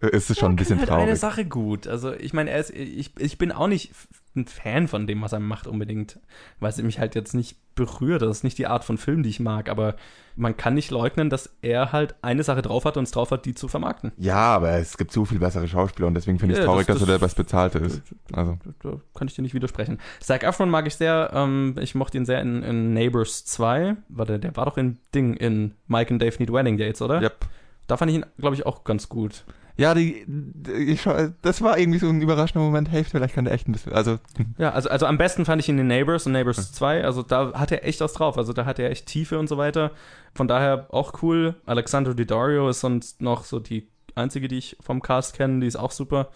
[0.01, 1.19] äh, ist es schon ein bisschen halt eine traurig.
[1.19, 1.87] Sache gut.
[1.87, 3.91] Also ich meine, er ist, ich, ich bin auch nicht
[4.37, 6.19] ein Fan von dem, was er macht unbedingt,
[6.59, 8.21] weil es mich halt jetzt nicht berührt.
[8.21, 9.95] Das ist nicht die Art von Film, die ich mag, aber
[10.35, 13.45] man kann nicht leugnen, dass er halt eine Sache drauf hat und es drauf hat,
[13.45, 14.11] die zu vermarkten.
[14.17, 16.87] Ja, aber es gibt so viel bessere Schauspieler und deswegen finde ich es Ja, traurig,
[16.87, 18.01] das- dass er das- der Bestbezahlte ist.
[18.33, 19.99] Also, Da kann ich dir nicht widersprechen.
[20.19, 21.31] Zac Efron mag ich sehr.
[21.33, 23.95] Ähm, ich mochte ihn sehr in, in Neighbors 2.
[24.09, 27.21] War der, der war doch in Ding in Mike and Dave Need Wedding Dates, oder?
[27.21, 27.45] yep.
[27.87, 29.45] Da fand ich ihn, glaube ich, auch ganz gut.
[29.77, 30.99] Ja, die, die
[31.43, 32.91] das war irgendwie so ein überraschender Moment.
[32.91, 34.17] Hey, vielleicht kann der echt ein bisschen, also,
[34.57, 37.03] Ja, also, also am besten fand ich ihn in Neighbors und Neighbors 2.
[37.03, 38.39] Also da hat er echt was drauf.
[38.39, 39.91] Also da hat er echt Tiefe und so weiter.
[40.33, 41.55] Von daher auch cool.
[41.67, 45.59] Alexandro Daddario ist sonst noch so die einzige, die ich vom Cast kenne.
[45.59, 46.29] Die ist auch super.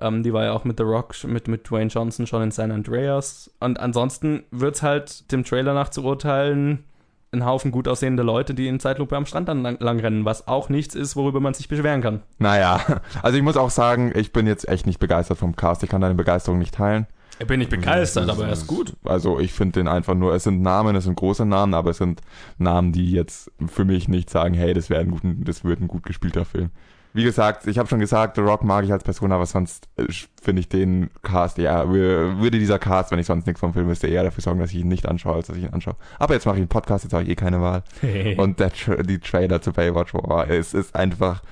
[0.00, 2.72] Ähm, die war ja auch mit The Rock, mit, mit Dwayne Johnson schon in San
[2.72, 3.52] Andreas.
[3.60, 6.84] Und ansonsten wird's halt dem Trailer nach zu urteilen
[7.32, 10.48] ein Haufen gut aussehende Leute, die in Zeitlupe am Strand dann lang, lang rennen, was
[10.48, 12.22] auch nichts ist, worüber man sich beschweren kann.
[12.38, 12.80] naja.
[13.22, 15.82] Also ich muss auch sagen, ich bin jetzt echt nicht begeistert vom Cast.
[15.82, 17.06] Ich kann deine Begeisterung nicht teilen.
[17.40, 18.94] Ich bin nicht begeistert, aber er ist gut.
[19.04, 21.98] Also ich finde den einfach nur, es sind Namen, es sind große Namen, aber es
[21.98, 22.20] sind
[22.58, 25.88] Namen, die jetzt für mich nicht sagen, hey, das wäre ein, gut, das wird ein
[25.88, 26.70] gut gespielter Film.
[27.14, 30.04] Wie gesagt, ich habe schon gesagt, The Rock mag ich als Person, aber sonst äh,
[30.42, 33.88] finde ich den Cast, ja, wür- würde dieser Cast, wenn ich sonst nichts vom Film
[33.88, 35.96] wüsste, eher dafür sorgen, dass ich ihn nicht anschaue, als dass ich ihn anschaue.
[36.18, 37.82] Aber jetzt mache ich einen Podcast, jetzt habe ich eh keine Wahl.
[38.36, 41.42] Und der, Tra die Trailer zu Baywatch, boah, es ist einfach,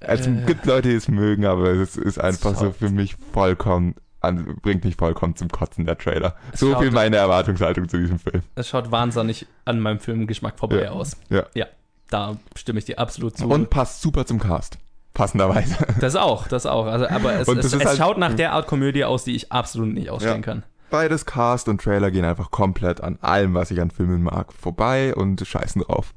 [0.00, 0.42] es Äh.
[0.46, 4.56] gibt Leute, die es mögen, aber es ist einfach so schaut- für mich vollkommen, an,
[4.62, 6.36] bringt mich vollkommen zum Kotzen, der Trailer.
[6.54, 8.42] So schaut- viel meine Erwartungshaltung zu diesem Film.
[8.54, 10.90] Es schaut wahnsinnig an meinem Filmgeschmack vorbei Ja.
[10.90, 11.16] aus.
[11.30, 11.46] Ja.
[11.54, 11.66] Ja,
[12.10, 13.48] da stimme ich dir absolut zu.
[13.48, 14.78] Und passt super zum Cast.
[15.16, 15.76] Passenderweise.
[16.00, 16.86] das auch, das auch.
[16.86, 19.50] Also, aber es, Und es, es halt- schaut nach der Art Komödie aus, die ich
[19.50, 20.42] absolut nicht ausstehen Ja.
[20.42, 20.62] kann.
[20.90, 25.14] Beides Cast und Trailer gehen einfach komplett an allem, was ich an Filmen mag, vorbei
[25.14, 26.12] und scheißen drauf.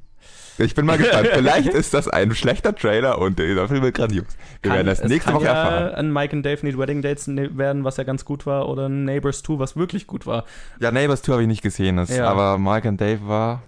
[0.58, 1.28] Ich bin mal gespannt.
[1.32, 4.26] Vielleicht ist das ein schlechter Trailer und dieser Film wird grandios.
[4.62, 5.94] Wir werden das nächste kann Woche ja erfahren.
[5.94, 8.86] ein Mike and Dave Need Wedding Dates ne- werden, was ja ganz gut war, oder
[8.88, 10.44] ein Neighbors 2, was wirklich gut war.
[10.78, 12.28] Ja, Neighbors 2 habe ich nicht gesehen, das, Ja.
[12.30, 13.62] aber Mike und Dave war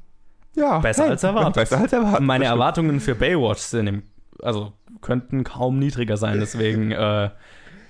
[0.54, 1.54] ja Besser als erwartet.
[1.54, 2.20] Besser als erwartet.
[2.20, 2.44] Meine.
[2.44, 4.02] Erwartungen für Baywatch sind im,
[4.42, 7.30] also könnten kaum niedriger sein, deswegen äh,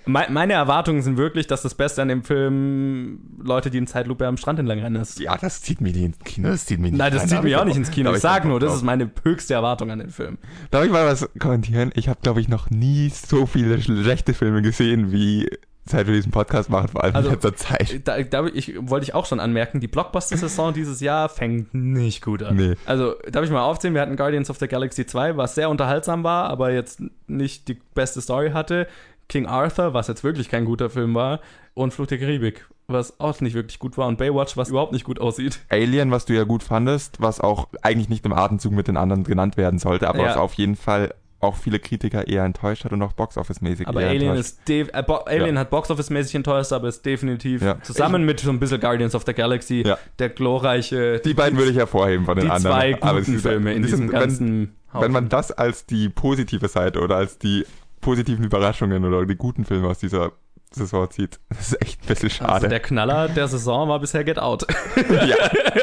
[0.07, 4.27] me meine Erwartungen sind wirklich, dass das Beste an dem Film Leute, die in Zeitlupe
[4.27, 5.21] am Strand entlang rennen ist.
[5.21, 6.49] Ja, das zieht mich nicht ins Kino.
[6.49, 7.29] Das zieht mich nicht Nein, das rein.
[7.29, 8.09] zieht mich ich auch nicht ins Kino.
[8.09, 10.39] hab Ich sag nur, das ist meine höchste Erwartung an den Film.
[10.71, 11.93] Darf ich mal was kommentieren?
[11.95, 15.49] Ich habe, glaube ich, noch nie so viele schlechte Filme gesehen, wie
[15.85, 18.07] seit wir diesen Podcast machen, vor allem Also, in letzter Zeit.
[18.07, 22.43] Da, da ich, wollte ich auch schon anmerken, die Blockbuster-Saison dieses Jahr fängt nicht gut
[22.43, 22.57] an.
[22.57, 22.75] Nee.
[22.87, 26.23] Also, darf ich mal aufzählen, wir hatten Guardians of the Galaxy 2, was sehr unterhaltsam
[26.25, 28.87] war, aber jetzt nicht die beste Story hatte.
[29.29, 31.41] King Arthur, was jetzt wirklich kein guter Film war.
[31.75, 34.07] Und Fluch der Karibik, was auch nicht wirklich gut war.
[34.07, 35.61] Und Baywatch, was überhaupt nicht gut aussieht.
[35.71, 39.25] Alien, was du ja gut fandest, was auch eigentlich nicht im Atemzug mit den anderen
[39.25, 40.27] genannt werden sollte, aber Ja.
[40.31, 44.11] was auf jeden Fall auch viele Kritiker eher enttäuscht hat und auch Box-Office-mäßig Aber eher
[44.11, 44.55] Alien, enttäuscht.
[44.69, 45.61] ist äh, Bo Alien Ja.
[45.63, 47.81] hat Box-Office-mäßig enttäuscht, aber ist definitiv Ja.
[47.83, 49.99] zusammen mit so ein bisschen Guardians of the Galaxy Ja.
[50.19, 52.77] der glorreiche, Die beiden würde ich hervorheben von den die anderen.
[52.77, 55.51] zwei aber guten es ist- Filme in die diesem sind- wenn- ganzen Wenn man das
[55.53, 57.65] als die positive Seite oder als die
[58.01, 60.33] positiven Überraschungen oder die guten Filme aus dieser
[60.71, 62.53] Saison zieht, das ist echt ein bisschen schade.
[62.53, 64.67] Also der Knaller der Saison war bisher Get Out.
[65.11, 65.37] ja,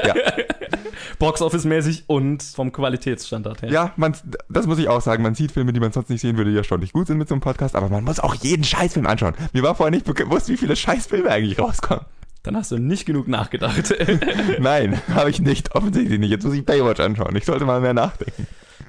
[0.05, 0.13] ja.
[1.19, 3.71] Box-Office-mäßig und vom Qualitätsstandard her.
[3.71, 4.15] ja, man,
[4.49, 5.23] das muss ich auch sagen.
[5.23, 7.17] Man sieht Filme, die man sonst nicht sehen würde, die ja schon nicht gut sind
[7.17, 9.33] mit so einem Podcast, aber man muss auch jeden Scheißfilm anschauen.
[9.53, 12.05] Mir war vorher nicht bewusst, wie viele Scheißfilme eigentlich rauskommen.
[12.43, 13.93] Dann hast du nicht genug nachgedacht.
[14.59, 15.75] Nein, habe ich nicht.
[15.75, 16.29] Offensichtlich nicht.
[16.31, 17.35] Jetzt muss ich Baywatch anschauen.
[17.35, 18.47] Ich sollte mal mehr nachdenken.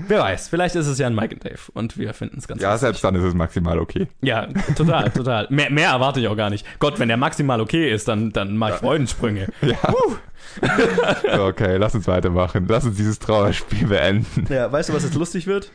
[0.08, 2.60] Wer weiß, vielleicht ist es ja ein Mike and Dave und wir finden es ganz
[2.62, 2.80] Ja, lustig.
[2.86, 4.08] selbst dann ist es maximal okay.
[4.22, 4.46] Ja,
[4.76, 5.46] total, total.
[5.50, 6.66] Mehr, mehr erwarte ich auch gar nicht.
[6.78, 9.48] Gott, wenn der maximal okay ist, dann, dann mach ich Freudensprünge.
[9.62, 9.76] Ja.
[11.46, 12.66] okay, lass uns weitermachen.
[12.68, 14.46] Lass uns dieses Trauerspiel beenden.
[14.52, 15.70] Ja, weißt du, was jetzt lustig wird?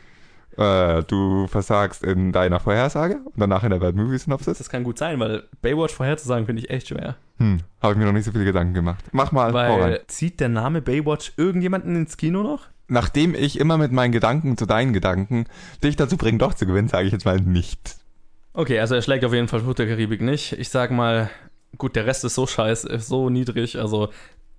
[0.58, 4.58] Äh, du versagst in deiner Vorhersage und danach in der Bad Movie Synopsis.
[4.58, 7.16] Das kann gut sein, weil Baywatch vorherzusagen finde ich echt schwer.
[7.38, 9.04] Hm, habe ich mir noch nicht so viele Gedanken gemacht.
[9.12, 9.52] Mach mal.
[9.52, 12.68] Weil zieht der Name Baywatch irgendjemanden ins Kino noch?
[12.88, 15.46] Nachdem ich immer mit meinen Gedanken zu deinen Gedanken
[15.82, 17.96] dich dazu bringe, doch zu gewinnen, sage ich jetzt mal nicht.
[18.52, 20.52] Okay, also er schlägt auf jeden Fall Fluch der Karibik nicht.
[20.52, 21.30] Ich sag mal,
[21.78, 23.78] gut, der Rest ist so scheiße, ist so niedrig.
[23.78, 24.08] Also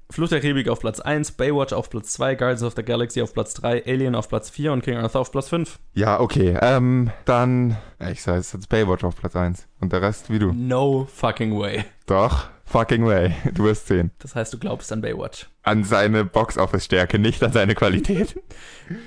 [0.09, 3.34] Fluch der Karibik auf Platz 1, Baywatch auf Platz 2, Guardians of the Galaxy auf
[3.34, 5.80] Platz 3, Alien auf Platz 4 und King Arthur auf Platz 5.
[5.95, 6.57] Ja, okay.
[6.61, 7.78] Ähm, dann.
[8.11, 9.67] Ich sage jetzt Baywatch auf Platz 1.
[9.80, 10.53] Und der Rest wie du.
[10.53, 11.86] No fucking way.
[12.05, 12.49] Doch.
[12.65, 13.34] Fucking way.
[13.53, 14.11] Du wirst sehen.
[14.19, 15.47] Das heißt, du glaubst an Baywatch.
[15.68, 18.41] An seine Box-Office-Stärke, nicht an seine Qualität.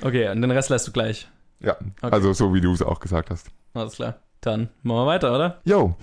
[0.02, 1.26] Okay, und den Rest lässt du gleich.
[1.58, 1.72] Ja.
[2.02, 2.12] Okay.
[2.12, 3.46] Also so wie du es auch gesagt hast.
[3.72, 4.16] Alles klar.
[4.42, 5.58] Dann machen wir weiter, oder?
[5.64, 5.96] Yo.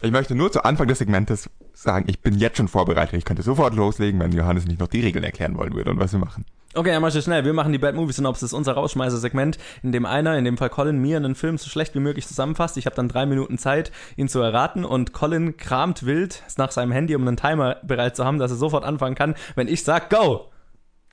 [0.00, 3.18] Ich möchte nur zu Anfang des Segmentes sagen, ich bin jetzt schon vorbereitet.
[3.18, 6.12] Ich könnte sofort loslegen, wenn Johannes nicht noch die Regeln erklären wollen würde und was
[6.12, 6.46] wir machen.
[6.76, 7.44] Okay, dann mach ich schnell.
[7.46, 10.98] Wir machen die Bad Movie Synopsis, unser Rausschmeißer-Segment, in dem einer, in dem Fall Colin,
[10.98, 12.76] mir einen Film so schlecht wie möglich zusammenfasst.
[12.76, 16.92] Ich habe dann drei Minuten Zeit, ihn zu erraten und Colin kramt wild nach seinem
[16.92, 20.10] Handy, um einen Timer bereit zu haben, dass er sofort anfangen kann, wenn ich sag
[20.10, 20.50] Go!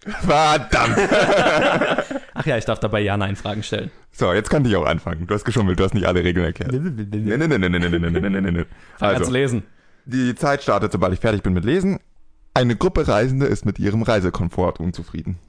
[0.05, 0.97] Verdammt!
[2.33, 3.89] Ach ja, ich darf dabei Ja-Nein-Fragen stellen.
[4.11, 5.27] So, jetzt kann ich auch anfangen.
[5.27, 6.73] Du hast geschummelt, du hast nicht alle Regeln erklärt.
[6.73, 8.65] Nee, nee, nee, nee, nee, nee, nee, nee, nee.
[8.97, 9.63] Fang an zu Also, lesen.
[10.05, 11.99] die Zeit startet, sobald ich fertig bin mit Lesen.
[12.53, 15.39] Eine Gruppe Reisende ist mit ihrem Reisekomfort unzufrieden.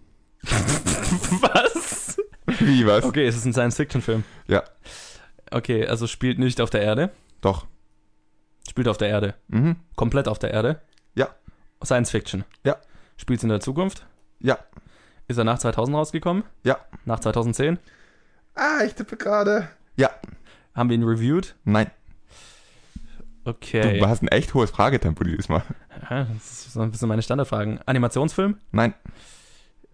[1.40, 2.16] Was?
[2.60, 3.04] Wie was?
[3.04, 4.24] Okay, es ist ein Science-Fiction-Film.
[4.46, 4.62] Ja,
[5.50, 7.10] Okay, also spielt nicht auf der Erde.
[7.40, 7.66] doch.
[8.68, 9.34] Spielt auf der Erde.
[9.48, 9.76] Mhm.
[9.94, 10.80] Komplett auf der Erde.
[11.14, 11.28] Ja.
[11.84, 12.44] Science-Fiction.
[12.64, 12.76] Ja.
[13.18, 14.06] Spielt in der Zukunft.
[14.40, 14.58] Ja.
[15.28, 16.44] Ist er nach 2000 rausgekommen?
[16.64, 16.78] Ja.
[17.04, 17.78] Nach 2010?
[18.54, 19.68] Ah, ich tippe gerade.
[19.96, 20.10] Ja.
[20.74, 21.54] Haben wir ihn reviewed?
[21.64, 21.90] Nein.
[23.44, 23.98] Okay.
[24.00, 25.62] Du hast ein echt hohes Fragetempo dieses Mal.
[26.10, 27.80] Ja, das ist so ein bisschen meine Standardfragen.
[27.86, 28.58] Animationsfilm?
[28.72, 28.94] Nein.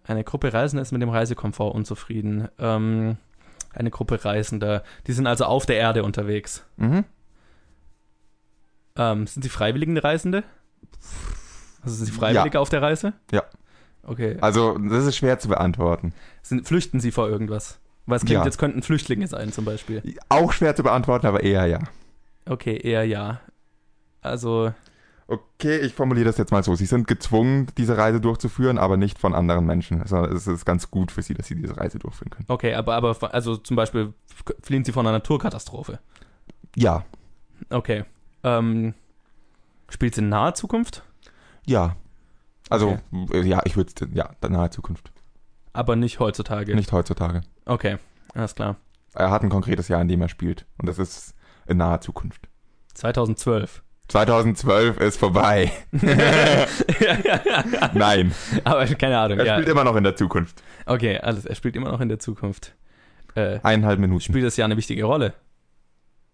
[0.05, 2.49] Eine Gruppe Reisender ist mit dem Reisekomfort unzufrieden.
[2.59, 3.17] Ähm,
[3.73, 4.83] eine Gruppe Reisender.
[5.07, 6.65] Die sind also auf der Erde unterwegs.
[6.77, 7.05] Mhm.
[8.97, 10.43] Ähm, sind sie freiwillige Reisende?
[11.83, 13.13] Also sind sie Freiwillige auf der Reise?
[13.31, 13.45] Ja.
[14.03, 14.39] Okay.
[14.41, 16.13] Also, das ist schwer zu beantworten.
[16.43, 17.79] Sind, flüchten sie vor irgendwas?
[18.07, 18.45] Weil es klingt, Ja.
[18.45, 20.03] jetzt könnten Flüchtlinge sein zum Beispiel.
[20.29, 21.79] Auch schwer zu beantworten, aber eher ja.
[22.47, 23.41] Okay, eher ja.
[24.23, 24.73] Also,
[25.31, 26.75] Okay, ich formuliere das jetzt mal so.
[26.75, 30.03] Sie sind gezwungen, diese Reise durchzuführen, aber nicht von anderen Menschen.
[30.03, 32.47] Also es ist ganz gut für sie, dass sie diese Reise durchführen können.
[32.49, 34.13] okay, aber, aber also zum Beispiel
[34.61, 36.01] fliehen sie von einer Naturkatastrophe.
[36.75, 37.05] Ja.
[37.69, 38.05] Okay.
[38.43, 38.95] Ähm,
[39.89, 41.05] spielt in naher Zukunft,
[41.65, 41.95] Ja.
[42.69, 42.99] Also,
[43.33, 45.13] äh, ja, ich würde ja, nahe Zukunft.
[45.73, 46.75] aber nicht heutzutage.
[46.75, 47.43] Nicht heutzutage.
[47.67, 47.99] Okay,
[48.35, 48.77] alles klar.
[49.15, 50.67] Er hat ein konkretes Jahr, in dem er spielt.
[50.79, 51.35] Und das ist
[51.67, 52.49] in naher Zukunft.
[52.95, 53.83] 2012.
[54.11, 55.71] 2012 ist vorbei.
[57.95, 58.35] Nein.
[58.65, 59.39] aber keine Ahnung.
[59.39, 60.63] Er spielt immer noch in der Zukunft.
[60.87, 61.47] Okay, alles.
[61.47, 62.75] Er spielt immer noch in der Zukunft.
[63.37, 64.21] Äh, Eineinhalb Minuten.
[64.21, 65.35] spielt das ja eine wichtige Rolle.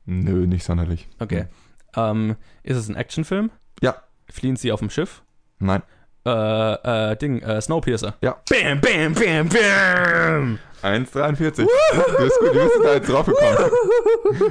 [0.07, 1.07] Nö, nicht sonderlich.
[1.19, 1.47] Okay.
[1.95, 3.51] Ähm, ist es ein Actionfilm?
[3.83, 3.97] Ja.
[4.31, 5.23] Fliehen sie auf dem Schiff?
[5.59, 5.83] Nein.
[6.25, 8.15] Äh, äh, Ding, äh, Snowpiercer.
[8.23, 8.37] Ja.
[8.49, 10.59] Bam, bam, bam, bam.
[10.87, 11.57] 1,43.
[11.57, 13.57] Du bist gut, wie bist du da jetzt drauf gekommen?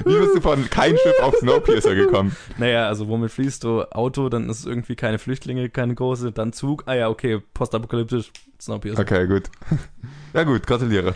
[0.05, 2.36] Wie bist du von kein Schiff auf Snowpiercer gekommen?
[2.57, 3.83] Naja, also womit fließt du?
[3.91, 6.83] Auto, dann ist es irgendwie keine Flüchtlinge, keine große, dann Zug.
[6.86, 8.31] Ah ja, okay, postapokalyptisch,
[8.61, 9.01] Snowpiercer.
[9.01, 9.43] Okay, gut.
[10.33, 11.15] Ja gut, gratuliere.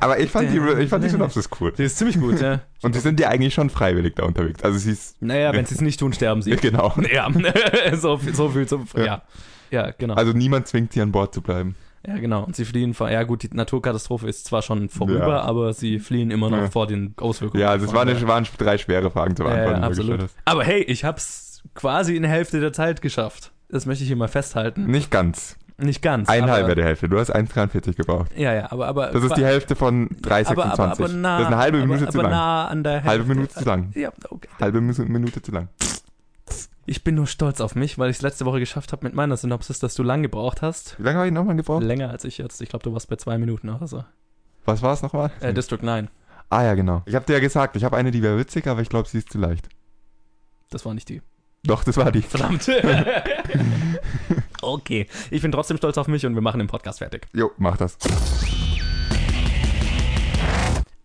[0.00, 1.72] Aber ich fand die, ich fand die Synopsis cool.
[1.76, 2.60] Die ist ziemlich gut, ja.
[2.82, 4.62] Und sie sind ja eigentlich schon freiwillig da unterwegs.
[4.62, 6.50] Also sie ist, Naja, wenn sie es nicht tun, sterben sie.
[6.56, 6.94] genau.
[7.12, 7.28] Ja,
[7.96, 8.86] so, viel- so viel zum.
[8.96, 9.04] Ja.
[9.04, 9.22] Ja.
[9.70, 10.14] Ja, genau.
[10.14, 11.74] Also niemand zwingt sie an Bord zu bleiben.
[12.06, 12.44] Ja, genau.
[12.44, 13.10] Und sie fliehen vor.
[13.10, 15.40] Ja, gut, die Naturkatastrophe ist zwar schon vorüber, Ja.
[15.42, 16.70] aber sie fliehen immer noch Ja.
[16.70, 17.62] vor den Auswirkungen.
[17.62, 19.80] Ja, also es waren, es waren drei schwere Fragen zu Ja, beantworten.
[19.82, 20.30] ja, du absolut.
[20.44, 23.52] Aber hey, ich hab's quasi in der Hälfte der Zeit geschafft.
[23.68, 24.86] Das möchte ich hier mal festhalten.
[24.86, 25.56] Nicht ganz.
[25.76, 26.28] Nicht ganz.
[26.28, 27.08] Eineinhalb aber, der Hälfte.
[27.08, 28.30] Du hast 1,43 gebraucht.
[28.36, 28.86] Ja, ja, aber.
[28.86, 30.46] aber Das ist die Hälfte von 3,26.
[30.52, 32.30] aber, aber, aber nah, das ist eine halbe Minute aber, zu aber lang.
[32.38, 33.08] nah an der Hälfte.
[33.08, 33.90] Halbe Minute zu lang.
[33.94, 34.48] Ja, okay.
[34.60, 35.68] Halbe Minute zu lang.
[36.86, 39.36] Ich bin nur stolz auf mich, weil ich es letzte Woche geschafft habe mit meiner
[39.36, 40.98] Synopsis, dass du lang gebraucht hast.
[40.98, 41.82] Wie lange habe ich nochmal gebraucht?
[41.82, 42.60] Länger als ich jetzt.
[42.60, 44.04] Ich glaube, du warst bei zwei Minuten oder so.
[44.66, 45.30] Was war es nochmal?
[45.40, 46.08] Äh, District 9.
[46.50, 47.02] ah ja, genau.
[47.06, 49.18] Ich habe dir ja gesagt, ich habe eine, die wäre witzig, aber ich glaube, sie
[49.18, 49.68] ist zu leicht.
[50.70, 51.22] Das war nicht die.
[51.62, 52.20] Doch, das war die.
[52.20, 52.68] Verdammt.
[54.62, 55.06] okay.
[55.30, 57.26] Ich bin trotzdem stolz auf mich und wir machen den Podcast fertig.
[57.32, 57.96] Jo, mach das.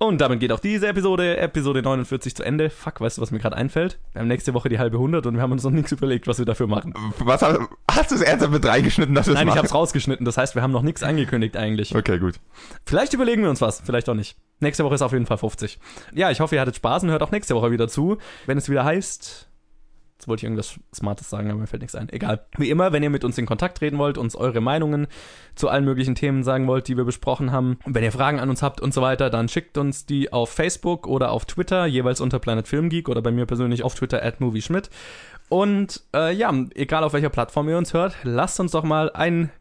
[0.02, 2.70] Und damit geht auch diese Episode, Episode 49 zu Ende.
[2.70, 4.00] Fuck, weißt du, was mir gerade einfällt?
[4.14, 6.40] Wir haben nächste Woche die halbe 100 und wir haben uns noch nichts überlegt, was
[6.40, 6.94] wir dafür machen.
[7.20, 7.60] Was hast,
[7.92, 9.60] hast du es ernsthaft mit reingeschnitten, dass wir Nein, ich machen?
[9.60, 10.26] hab's rausgeschnitten.
[10.26, 11.94] Das heißt, wir haben noch nichts angekündigt eigentlich.
[11.94, 12.36] Okay, gut.
[12.86, 14.38] Vielleicht überlegen wir uns was, vielleicht auch nicht.
[14.62, 15.78] Nächste Woche ist auf jeden Fall 50.
[16.14, 18.70] Ja, ich hoffe, ihr hattet Spaß und hört auch nächste Woche wieder zu, wenn es
[18.70, 19.49] wieder heißt.
[20.20, 22.10] Jetzt wollte ich irgendwas Smartes sagen, aber mir fällt nichts ein.
[22.10, 22.46] Egal.
[22.58, 25.08] Wie immer, wenn ihr mit uns in Kontakt treten wollt, uns eure Meinungen
[25.56, 28.62] zu allen möglichen Themen sagen wollt, die wir besprochen haben, wenn ihr Fragen an uns
[28.62, 32.40] habt und so weiter, dann schickt uns die auf Facebook oder auf Twitter, jeweils unter
[32.40, 34.90] Planet Film Geek oder bei mir persönlich auf Twitter at MovieSchmidt.
[35.48, 39.52] Und äh, ja, egal auf welcher Plattform ihr uns hört, lasst uns doch mal ein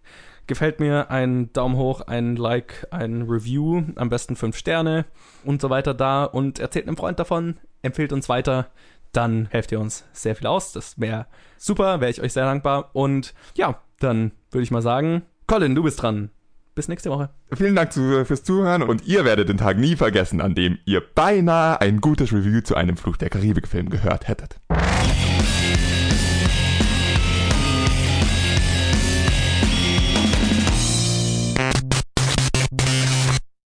[0.48, 5.04] gefällt mir, ein Daumen hoch, ein Like, ein Review, am besten fünf Sterne
[5.44, 8.70] und so weiter da und erzählt einem Freund davon, empfehlt uns weiter,
[9.12, 10.72] dann helft ihr uns sehr viel aus.
[10.72, 12.90] Das wäre super, wäre ich euch sehr dankbar.
[12.92, 16.30] Und ja, dann würde ich mal sagen, Colin, du bist dran.
[16.74, 17.30] Bis nächste Woche.
[17.52, 21.00] Vielen Dank zu, fürs Zuhören und ihr werdet den Tag nie vergessen, an dem ihr
[21.00, 24.60] beinahe ein gutes Review zu einem Fluch der Karibik-Film gehört hättet.